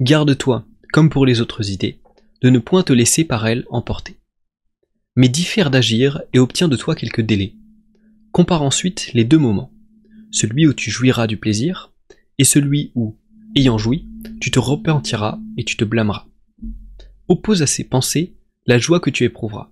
garde-toi, 0.00 0.64
comme 0.92 1.10
pour 1.10 1.26
les 1.26 1.40
autres 1.40 1.70
idées, 1.70 1.98
de 2.40 2.50
ne 2.50 2.60
point 2.60 2.84
te 2.84 2.92
laisser 2.92 3.24
par 3.24 3.48
elle 3.48 3.64
emporter. 3.68 4.20
Mais 5.16 5.28
diffère 5.28 5.72
d'agir 5.72 6.22
et 6.32 6.38
obtiens 6.38 6.68
de 6.68 6.76
toi 6.76 6.94
quelques 6.94 7.22
délais. 7.22 7.56
Compare 8.32 8.62
ensuite 8.62 9.12
les 9.12 9.24
deux 9.24 9.38
moments, 9.38 9.72
celui 10.30 10.66
où 10.66 10.72
tu 10.72 10.90
jouiras 10.90 11.26
du 11.26 11.36
plaisir, 11.36 11.92
et 12.38 12.44
celui 12.44 12.90
où, 12.94 13.18
ayant 13.54 13.76
joui, 13.76 14.08
tu 14.40 14.50
te 14.50 14.58
repentiras 14.58 15.38
et 15.58 15.64
tu 15.64 15.76
te 15.76 15.84
blâmeras. 15.84 16.26
Oppose 17.28 17.62
à 17.62 17.66
ces 17.66 17.84
pensées 17.84 18.34
la 18.66 18.78
joie 18.78 19.00
que 19.00 19.10
tu 19.10 19.24
éprouveras. 19.24 19.70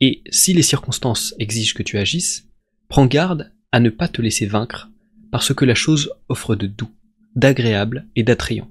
Et 0.00 0.22
si 0.30 0.52
les 0.52 0.62
circonstances 0.62 1.34
exigent 1.38 1.74
que 1.74 1.84
tu 1.84 1.96
agisses, 1.96 2.48
prends 2.88 3.06
garde 3.06 3.52
à 3.70 3.78
ne 3.78 3.90
pas 3.90 4.08
te 4.08 4.20
laisser 4.20 4.46
vaincre 4.46 4.90
parce 5.30 5.54
que 5.54 5.64
la 5.64 5.76
chose 5.76 6.10
offre 6.28 6.56
de 6.56 6.66
doux, 6.66 6.90
d'agréable 7.36 8.08
et 8.16 8.24
d'attrayant. 8.24 8.70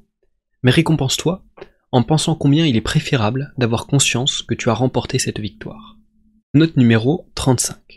Mais 0.61 0.71
récompense-toi 0.71 1.45
en 1.91 2.03
pensant 2.03 2.35
combien 2.35 2.65
il 2.65 2.75
est 2.75 2.81
préférable 2.81 3.53
d'avoir 3.57 3.87
conscience 3.87 4.41
que 4.41 4.55
tu 4.55 4.69
as 4.69 4.73
remporté 4.73 5.19
cette 5.19 5.39
victoire. 5.39 5.97
Note 6.53 6.75
numéro 6.75 7.29
35. 7.35 7.88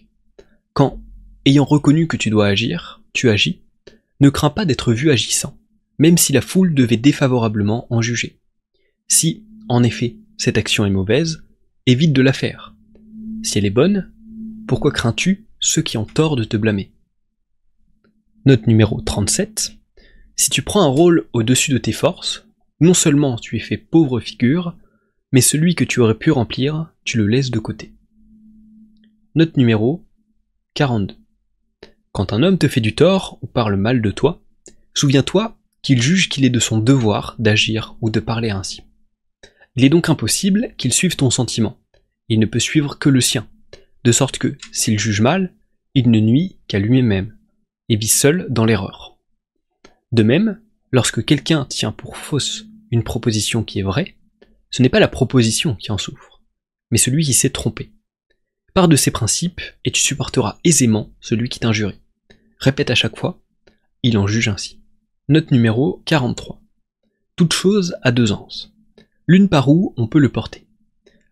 Quand, 0.73 1.03
ayant 1.45 1.65
reconnu 1.65 2.07
que 2.07 2.17
tu 2.17 2.31
dois 2.31 2.47
agir, 2.47 3.03
tu 3.13 3.29
agis, 3.29 3.63
ne 4.21 4.31
crains 4.31 4.51
pas 4.51 4.65
d'être 4.65 4.93
vu 4.93 5.11
agissant, 5.11 5.59
même 5.99 6.17
si 6.17 6.33
la 6.33 6.41
foule 6.41 6.75
devait 6.75 6.97
défavorablement 6.97 7.87
en 7.93 8.01
juger. 8.01 8.39
Si, 9.09 9.45
en 9.69 9.83
effet, 9.83 10.17
cette 10.39 10.57
action 10.57 10.87
est 10.87 10.91
mauvaise, 10.91 11.45
évite 11.87 12.13
de 12.13 12.23
la 12.23 12.33
faire. 12.33 12.75
Si 13.43 13.59
elle 13.59 13.67
est 13.67 13.71
bonne, 13.71 14.13
pourquoi 14.67 14.93
crains-tu 14.93 15.47
ceux 15.61 15.83
qui 15.83 15.99
ont 15.99 16.07
tort 16.07 16.37
de 16.37 16.45
te 16.45 16.57
blâmer? 16.57 16.93
Note 18.47 18.67
numéro 18.67 19.01
37. 19.01 19.77
Si 20.37 20.51
tu 20.51 20.63
prends 20.63 20.83
un 20.83 20.89
rôle 20.89 21.29
au-dessus 21.33 21.73
de 21.73 21.79
tes 21.79 21.93
forces, 21.93 22.47
non 22.81 22.95
seulement 22.95 23.37
tu 23.37 23.57
es 23.57 23.61
fait 23.61 23.77
pauvre 23.77 24.21
figure, 24.21 24.77
mais 25.33 25.41
celui 25.41 25.75
que 25.75 25.85
tu 25.85 26.01
aurais 26.01 26.19
pu 26.19 26.31
remplir, 26.31 26.93
tu 27.05 27.19
le 27.19 27.27
laisses 27.27 27.51
de 27.51 27.59
côté. 27.59 27.93
Note 29.35 29.57
numéro 29.57 30.05
42. 30.75 31.15
Quand 32.13 32.33
un 32.33 32.43
homme 32.43 32.57
te 32.57 32.67
fait 32.67 32.81
du 32.81 32.95
tort 32.95 33.39
ou 33.43 33.47
parle 33.47 33.77
mal 33.77 34.01
de 34.01 34.11
toi, 34.11 34.43
souviens-toi 34.95 35.59
qu'il 35.83 36.01
juge 36.01 36.31
qu'il 36.31 36.47
est 36.47 36.51
de 36.51 36.61
son 36.61 36.79
devoir 36.79 37.37
d'agir 37.39 37.97
ou 38.01 38.09
de 38.09 38.21
parler 38.21 38.51
ainsi. 38.51 38.83
Il 39.77 39.85
est 39.85 39.91
donc 39.91 40.09
impossible 40.09 40.75
qu'il 40.79 40.95
suive 40.95 41.17
ton 41.17 41.31
sentiment. 41.31 41.79
Il 42.29 42.39
ne 42.39 42.47
peut 42.47 42.59
suivre 42.59 42.99
que 42.99 43.11
le 43.11 43.21
sien, 43.21 43.47
de 44.05 44.13
sorte 44.13 44.39
que, 44.39 44.57
s'il 44.73 44.99
juge 44.99 45.21
mal, 45.21 45.53
il 45.95 46.11
ne 46.11 46.21
nuit 46.21 46.59
qu'à 46.69 46.79
lui-même, 46.79 47.37
et 47.91 47.97
vit 47.97 48.09
seul 48.09 48.47
dans 48.49 48.65
l'erreur. 48.65 49.19
De 50.13 50.23
même, 50.23 50.61
lorsque 50.91 51.23
quelqu'un 51.23 51.67
tient 51.67 51.93
pour 51.93 52.17
fausse 52.17 52.65
une 52.91 53.05
proposition 53.05 53.63
qui 53.63 53.81
est 53.81 53.85
vraie, 53.85 54.17
ce 54.71 54.81
n'est 54.81 54.89
pas 54.89 55.01
la 55.01 55.09
proposition 55.09 55.75
qui 55.75 55.93
en 55.93 55.99
souffre, 55.99 56.43
mais 56.91 56.99
celui 56.99 57.25
qui 57.25 57.35
s'est 57.35 57.51
trompé. 57.51 57.93
Pars 58.75 58.89
de 58.89 58.97
ces 58.97 59.11
principes 59.11 59.61
et 59.85 59.91
tu 59.91 60.01
supporteras 60.01 60.59
aisément 60.65 61.13
celui 61.21 61.51
qui 61.51 61.59
t'injurie. 61.59 62.01
Répète 62.59 62.91
à 62.91 62.95
chaque 62.95 63.19
fois, 63.19 63.39
il 64.03 64.17
en 64.17 64.27
juge 64.27 64.49
ainsi. 64.49 64.81
Note 65.29 65.51
numéro 65.51 66.03
43. 66.07 66.59
Toute 67.37 67.53
chose 67.53 67.97
a 68.01 68.13
deux 68.13 68.33
anses. 68.33 68.73
L'une 69.27 69.51
par 69.51 69.69
où 69.69 69.93
on 69.99 70.07
peut 70.07 70.19
le 70.19 70.31
porter, 70.31 70.67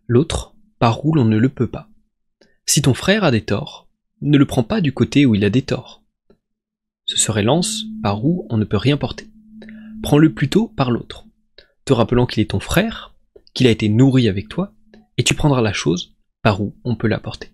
l'autre 0.07 0.53
par 0.77 1.03
où 1.03 1.15
l'on 1.15 1.25
ne 1.25 1.37
le 1.37 1.49
peut 1.49 1.69
pas. 1.69 1.89
Si 2.67 2.83
ton 2.83 2.93
frère 2.93 3.23
a 3.23 3.31
des 3.31 3.43
torts, 3.43 3.89
ne 4.21 4.37
le 4.37 4.45
prends 4.45 4.63
pas 4.63 4.79
du 4.79 4.93
côté 4.93 5.25
où 5.25 5.33
il 5.33 5.43
a 5.43 5.49
des 5.49 5.63
torts. 5.63 6.03
Ce 7.05 7.17
serait 7.17 7.43
l'anse 7.43 7.85
par 8.03 8.23
où 8.23 8.45
on 8.51 8.57
ne 8.57 8.65
peut 8.65 8.77
rien 8.77 8.97
porter. 8.97 9.27
Prends-le 10.03 10.31
plutôt 10.31 10.67
par 10.67 10.91
l'autre, 10.91 11.25
te 11.85 11.93
rappelant 11.93 12.27
qu'il 12.27 12.41
est 12.41 12.51
ton 12.51 12.59
frère, 12.59 13.15
qu'il 13.55 13.65
a 13.65 13.71
été 13.71 13.89
nourri 13.89 14.29
avec 14.29 14.47
toi, 14.47 14.73
et 15.17 15.23
tu 15.23 15.33
prendras 15.33 15.61
la 15.61 15.73
chose 15.73 16.10
par 16.41 16.61
où 16.61 16.75
on 16.83 16.95
peut 16.95 17.07
la 17.07 17.19
porter. 17.19 17.51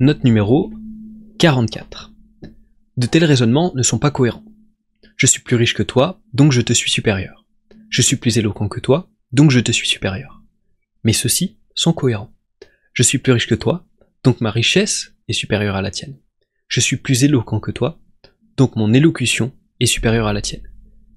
Note 0.00 0.24
numéro 0.24 0.72
44. 1.38 2.12
De 2.96 3.06
tels 3.06 3.24
raisonnements 3.24 3.72
ne 3.74 3.82
sont 3.82 3.98
pas 3.98 4.10
cohérents. 4.10 4.44
Je 5.16 5.26
suis 5.26 5.42
plus 5.42 5.56
riche 5.56 5.74
que 5.74 5.82
toi, 5.82 6.20
donc 6.32 6.52
je 6.52 6.60
te 6.60 6.72
suis 6.72 6.90
supérieur. 6.90 7.46
Je 7.90 8.02
suis 8.02 8.16
plus 8.16 8.38
éloquent 8.38 8.68
que 8.68 8.80
toi, 8.80 9.10
donc 9.32 9.50
je 9.50 9.60
te 9.60 9.72
suis 9.72 9.88
supérieur. 9.88 10.42
Mais 11.04 11.12
ceux-ci 11.12 11.58
sont 11.74 11.92
cohérents. 11.92 12.32
Je 12.92 13.02
suis 13.02 13.18
plus 13.18 13.32
riche 13.32 13.46
que 13.46 13.54
toi, 13.54 13.86
donc 14.22 14.40
ma 14.40 14.50
richesse 14.50 15.12
est 15.28 15.32
supérieure 15.32 15.76
à 15.76 15.82
la 15.82 15.90
tienne. 15.90 16.16
Je 16.68 16.80
suis 16.80 16.96
plus 16.96 17.24
éloquent 17.24 17.60
que 17.60 17.70
toi, 17.70 18.00
donc 18.56 18.76
mon 18.76 18.92
élocution 18.92 19.52
est 19.80 19.86
supérieure 19.86 20.26
à 20.26 20.32
la 20.32 20.42
tienne. 20.42 20.68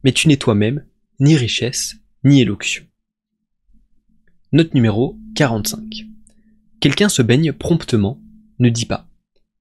Mais 0.03 0.11
tu 0.11 0.27
n'es 0.27 0.37
toi-même 0.37 0.85
ni 1.19 1.35
richesse, 1.35 1.95
ni 2.23 2.41
élocution. 2.41 2.85
Note 4.51 4.73
numéro 4.73 5.17
45. 5.35 6.07
Quelqu'un 6.79 7.09
se 7.09 7.21
baigne 7.21 7.53
promptement, 7.53 8.21
ne 8.59 8.69
dit 8.69 8.85
pas 8.85 9.07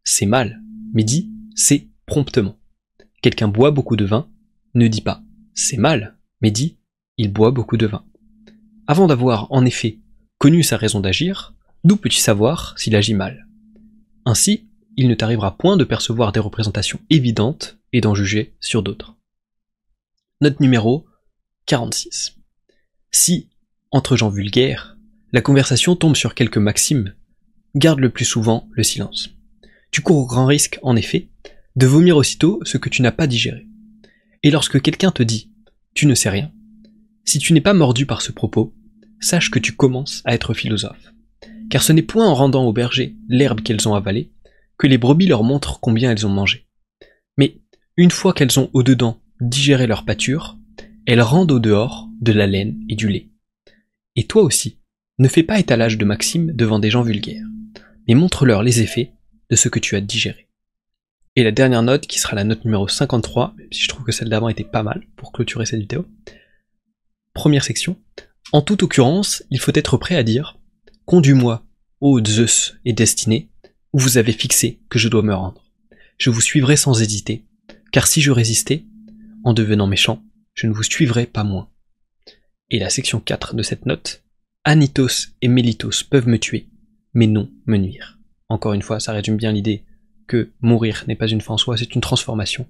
c'est 0.04 0.26
mal, 0.26 0.62
mais 0.94 1.02
dit 1.02 1.32
c'est 1.54 1.88
promptement. 2.06 2.56
Quelqu'un 3.22 3.48
boit 3.48 3.70
beaucoup 3.70 3.96
de 3.96 4.04
vin, 4.04 4.28
ne 4.74 4.86
dit 4.86 5.00
pas 5.00 5.22
c'est 5.54 5.78
mal, 5.78 6.16
mais 6.40 6.50
dit 6.50 6.78
il 7.16 7.32
boit 7.32 7.50
beaucoup 7.50 7.76
de 7.76 7.86
vin. 7.86 8.04
Avant 8.86 9.06
d'avoir 9.06 9.50
en 9.50 9.64
effet 9.64 9.98
connu 10.38 10.62
sa 10.62 10.76
raison 10.76 11.00
d'agir, 11.00 11.54
d'où 11.84 11.96
peux-tu 11.96 12.18
savoir 12.18 12.78
s'il 12.78 12.94
agit 12.94 13.14
mal? 13.14 13.46
Ainsi, 14.24 14.68
il 14.96 15.08
ne 15.08 15.14
t'arrivera 15.14 15.56
point 15.56 15.76
de 15.76 15.84
percevoir 15.84 16.32
des 16.32 16.40
représentations 16.40 17.00
évidentes 17.10 17.78
et 17.92 18.00
d'en 18.00 18.14
juger 18.14 18.54
sur 18.60 18.82
d'autres. 18.82 19.16
Note 20.40 20.60
numéro 20.60 21.06
46. 21.66 22.36
Si, 23.10 23.48
entre 23.90 24.16
gens 24.16 24.28
vulgaires, 24.28 24.95
la 25.32 25.40
conversation 25.40 25.96
tombe 25.96 26.16
sur 26.16 26.34
quelques 26.34 26.58
maximes, 26.58 27.14
garde 27.74 28.00
le 28.00 28.10
plus 28.10 28.24
souvent 28.24 28.68
le 28.72 28.82
silence. 28.82 29.30
Tu 29.90 30.00
cours 30.00 30.18
au 30.18 30.26
grand 30.26 30.46
risque, 30.46 30.78
en 30.82 30.96
effet, 30.96 31.28
de 31.76 31.86
vomir 31.86 32.16
aussitôt 32.16 32.60
ce 32.64 32.78
que 32.78 32.88
tu 32.88 33.02
n'as 33.02 33.12
pas 33.12 33.26
digéré. 33.26 33.66
Et 34.42 34.50
lorsque 34.50 34.80
quelqu'un 34.80 35.10
te 35.10 35.22
dit 35.22 35.50
tu 35.94 36.06
ne 36.06 36.14
sais 36.14 36.28
rien, 36.28 36.52
si 37.24 37.38
tu 37.38 37.52
n'es 37.52 37.60
pas 37.60 37.72
mordu 37.72 38.06
par 38.06 38.22
ce 38.22 38.32
propos, 38.32 38.74
sache 39.18 39.50
que 39.50 39.58
tu 39.58 39.72
commences 39.72 40.22
à 40.24 40.34
être 40.34 40.54
philosophe. 40.54 41.12
Car 41.70 41.82
ce 41.82 41.92
n'est 41.92 42.02
point 42.02 42.26
en 42.26 42.34
rendant 42.34 42.64
aux 42.66 42.72
bergers 42.72 43.16
l'herbe 43.28 43.62
qu'elles 43.62 43.88
ont 43.88 43.94
avalée 43.94 44.32
que 44.78 44.86
les 44.86 44.98
brebis 44.98 45.26
leur 45.26 45.42
montrent 45.42 45.80
combien 45.80 46.10
elles 46.10 46.26
ont 46.26 46.30
mangé. 46.30 46.66
Mais 47.38 47.62
une 47.96 48.10
fois 48.10 48.34
qu'elles 48.34 48.60
ont 48.60 48.70
au-dedans 48.74 49.20
digéré 49.40 49.86
leur 49.86 50.04
pâture, 50.04 50.58
elles 51.06 51.22
rendent 51.22 51.52
au 51.52 51.58
dehors 51.58 52.08
de 52.20 52.32
la 52.32 52.46
laine 52.46 52.78
et 52.88 52.94
du 52.94 53.08
lait. 53.08 53.30
Et 54.16 54.26
toi 54.26 54.42
aussi, 54.42 54.78
ne 55.18 55.28
fais 55.28 55.42
pas 55.42 55.58
étalage 55.58 55.96
de 55.98 56.04
maximes 56.04 56.52
devant 56.52 56.78
des 56.78 56.90
gens 56.90 57.02
vulgaires, 57.02 57.46
mais 58.06 58.14
montre-leur 58.14 58.62
les 58.62 58.80
effets 58.80 59.12
de 59.50 59.56
ce 59.56 59.68
que 59.68 59.78
tu 59.78 59.96
as 59.96 60.00
digéré. 60.00 60.48
Et 61.36 61.44
la 61.44 61.52
dernière 61.52 61.82
note, 61.82 62.06
qui 62.06 62.18
sera 62.18 62.34
la 62.34 62.44
note 62.44 62.64
numéro 62.64 62.88
53, 62.88 63.54
même 63.56 63.68
si 63.70 63.82
je 63.82 63.88
trouve 63.88 64.04
que 64.04 64.12
celle 64.12 64.28
d'avant 64.28 64.48
était 64.48 64.64
pas 64.64 64.82
mal 64.82 65.06
pour 65.16 65.32
clôturer 65.32 65.66
cette 65.66 65.80
vidéo. 65.80 66.06
Première 67.34 67.64
section. 67.64 67.96
En 68.52 68.62
toute 68.62 68.82
occurrence, 68.82 69.42
il 69.50 69.60
faut 69.60 69.72
être 69.74 69.96
prêt 69.98 70.16
à 70.16 70.22
dire 70.22 70.58
Conduis-moi, 71.04 71.64
ô 72.00 72.22
Zeus 72.24 72.76
et 72.84 72.92
destinée, 72.92 73.50
où 73.92 73.98
vous 73.98 74.18
avez 74.18 74.32
fixé 74.32 74.80
que 74.88 74.98
je 74.98 75.08
dois 75.08 75.22
me 75.22 75.34
rendre. 75.34 75.62
Je 76.18 76.30
vous 76.30 76.40
suivrai 76.40 76.76
sans 76.76 77.02
hésiter, 77.02 77.44
car 77.92 78.06
si 78.06 78.22
je 78.22 78.30
résistais, 78.30 78.84
en 79.44 79.52
devenant 79.52 79.86
méchant, 79.86 80.22
je 80.54 80.66
ne 80.66 80.72
vous 80.72 80.82
suivrai 80.82 81.26
pas 81.26 81.44
moins. 81.44 81.68
Et 82.70 82.78
la 82.78 82.90
section 82.90 83.20
4 83.20 83.54
de 83.54 83.62
cette 83.62 83.86
note 83.86 84.24
Anitos 84.68 85.28
et 85.42 85.46
Mélitos 85.46 86.02
peuvent 86.10 86.26
me 86.26 86.40
tuer, 86.40 86.66
mais 87.14 87.28
non 87.28 87.48
me 87.66 87.76
nuire. 87.76 88.18
Encore 88.48 88.72
une 88.72 88.82
fois, 88.82 88.98
ça 88.98 89.12
résume 89.12 89.36
bien 89.36 89.52
l'idée 89.52 89.84
que 90.26 90.50
mourir 90.60 91.04
n'est 91.06 91.14
pas 91.14 91.28
une 91.28 91.40
fin 91.40 91.54
en 91.54 91.56
soi, 91.56 91.76
c'est 91.76 91.94
une 91.94 92.00
transformation, 92.00 92.66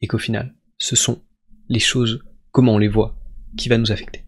et 0.00 0.06
qu'au 0.06 0.16
final, 0.16 0.54
ce 0.78 0.96
sont 0.96 1.20
les 1.68 1.80
choses, 1.80 2.24
comment 2.50 2.72
on 2.72 2.78
les 2.78 2.88
voit, 2.88 3.14
qui 3.58 3.68
va 3.68 3.76
nous 3.76 3.92
affecter. 3.92 4.24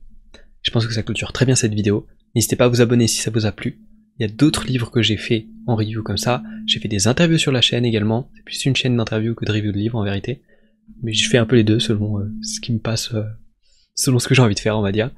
Je 0.61 0.71
pense 0.71 0.87
que 0.87 0.93
ça 0.93 1.03
clôture 1.03 1.33
très 1.33 1.47
bien 1.47 1.55
cette 1.55 1.73
vidéo. 1.73 2.07
N'hésitez 2.35 2.55
pas 2.55 2.67
à 2.67 2.69
vous 2.69 2.83
abonner 2.83 3.07
si 3.07 3.23
ça 3.23 3.31
vous 3.31 3.47
a 3.47 3.53
plu. 3.53 3.81
Il 4.19 4.23
y 4.23 4.31
a 4.31 4.35
d'autres 4.35 4.67
livres 4.67 4.91
que 4.91 5.01
j'ai 5.01 5.17
fait 5.17 5.47
en 5.67 5.75
review 5.75 6.03
comme 6.03 6.19
ça. 6.19 6.43
J'ai 6.67 6.81
fait 6.81 6.89
des 6.89 7.09
interviews 7.09 7.39
sur 7.39 7.51
la 7.51 7.63
chaîne 7.63 7.87
également. 7.87 8.31
C'est 8.35 8.45
plus 8.45 8.65
une 8.67 8.77
chaîne 8.77 8.95
d'interview 8.95 9.35
que 9.35 9.47
de 9.47 9.53
review 9.53 9.73
de 9.73 9.79
livres 9.79 9.97
en 9.97 10.05
vérité. 10.05 10.43
Mais 11.03 11.15
je 11.15 11.31
fais 11.31 11.39
un 11.39 11.47
peu 11.47 11.57
les 11.57 11.65
deux 11.65 11.81
selon 11.81 12.19
euh, 12.19 12.31
ce 12.43 12.61
qui 12.61 12.75
me 12.75 12.79
passe, 12.79 13.15
euh, 13.15 13.25
selon 13.95 14.19
ce 14.19 14.29
que 14.29 14.35
j'ai 14.35 14.43
envie 14.43 14.55
de 14.55 14.61
faire, 14.61 14.77
on 14.77 14.83
va 14.83 14.93
dire. 14.93 15.11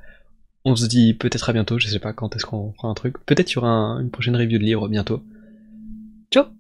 On 0.68 0.76
se 0.76 0.86
dit 0.86 1.14
peut-être 1.14 1.48
à 1.48 1.54
bientôt, 1.54 1.78
je 1.78 1.88
sais 1.88 1.98
pas 1.98 2.12
quand 2.12 2.36
est-ce 2.36 2.44
qu'on 2.44 2.72
fera 2.72 2.88
un 2.88 2.94
truc. 2.94 3.16
Peut-être 3.24 3.50
il 3.50 3.54
y 3.54 3.58
aura 3.58 3.96
une 4.02 4.10
prochaine 4.10 4.36
review 4.36 4.58
de 4.58 4.64
livre 4.64 4.86
bientôt. 4.86 5.22
Ciao 6.30 6.57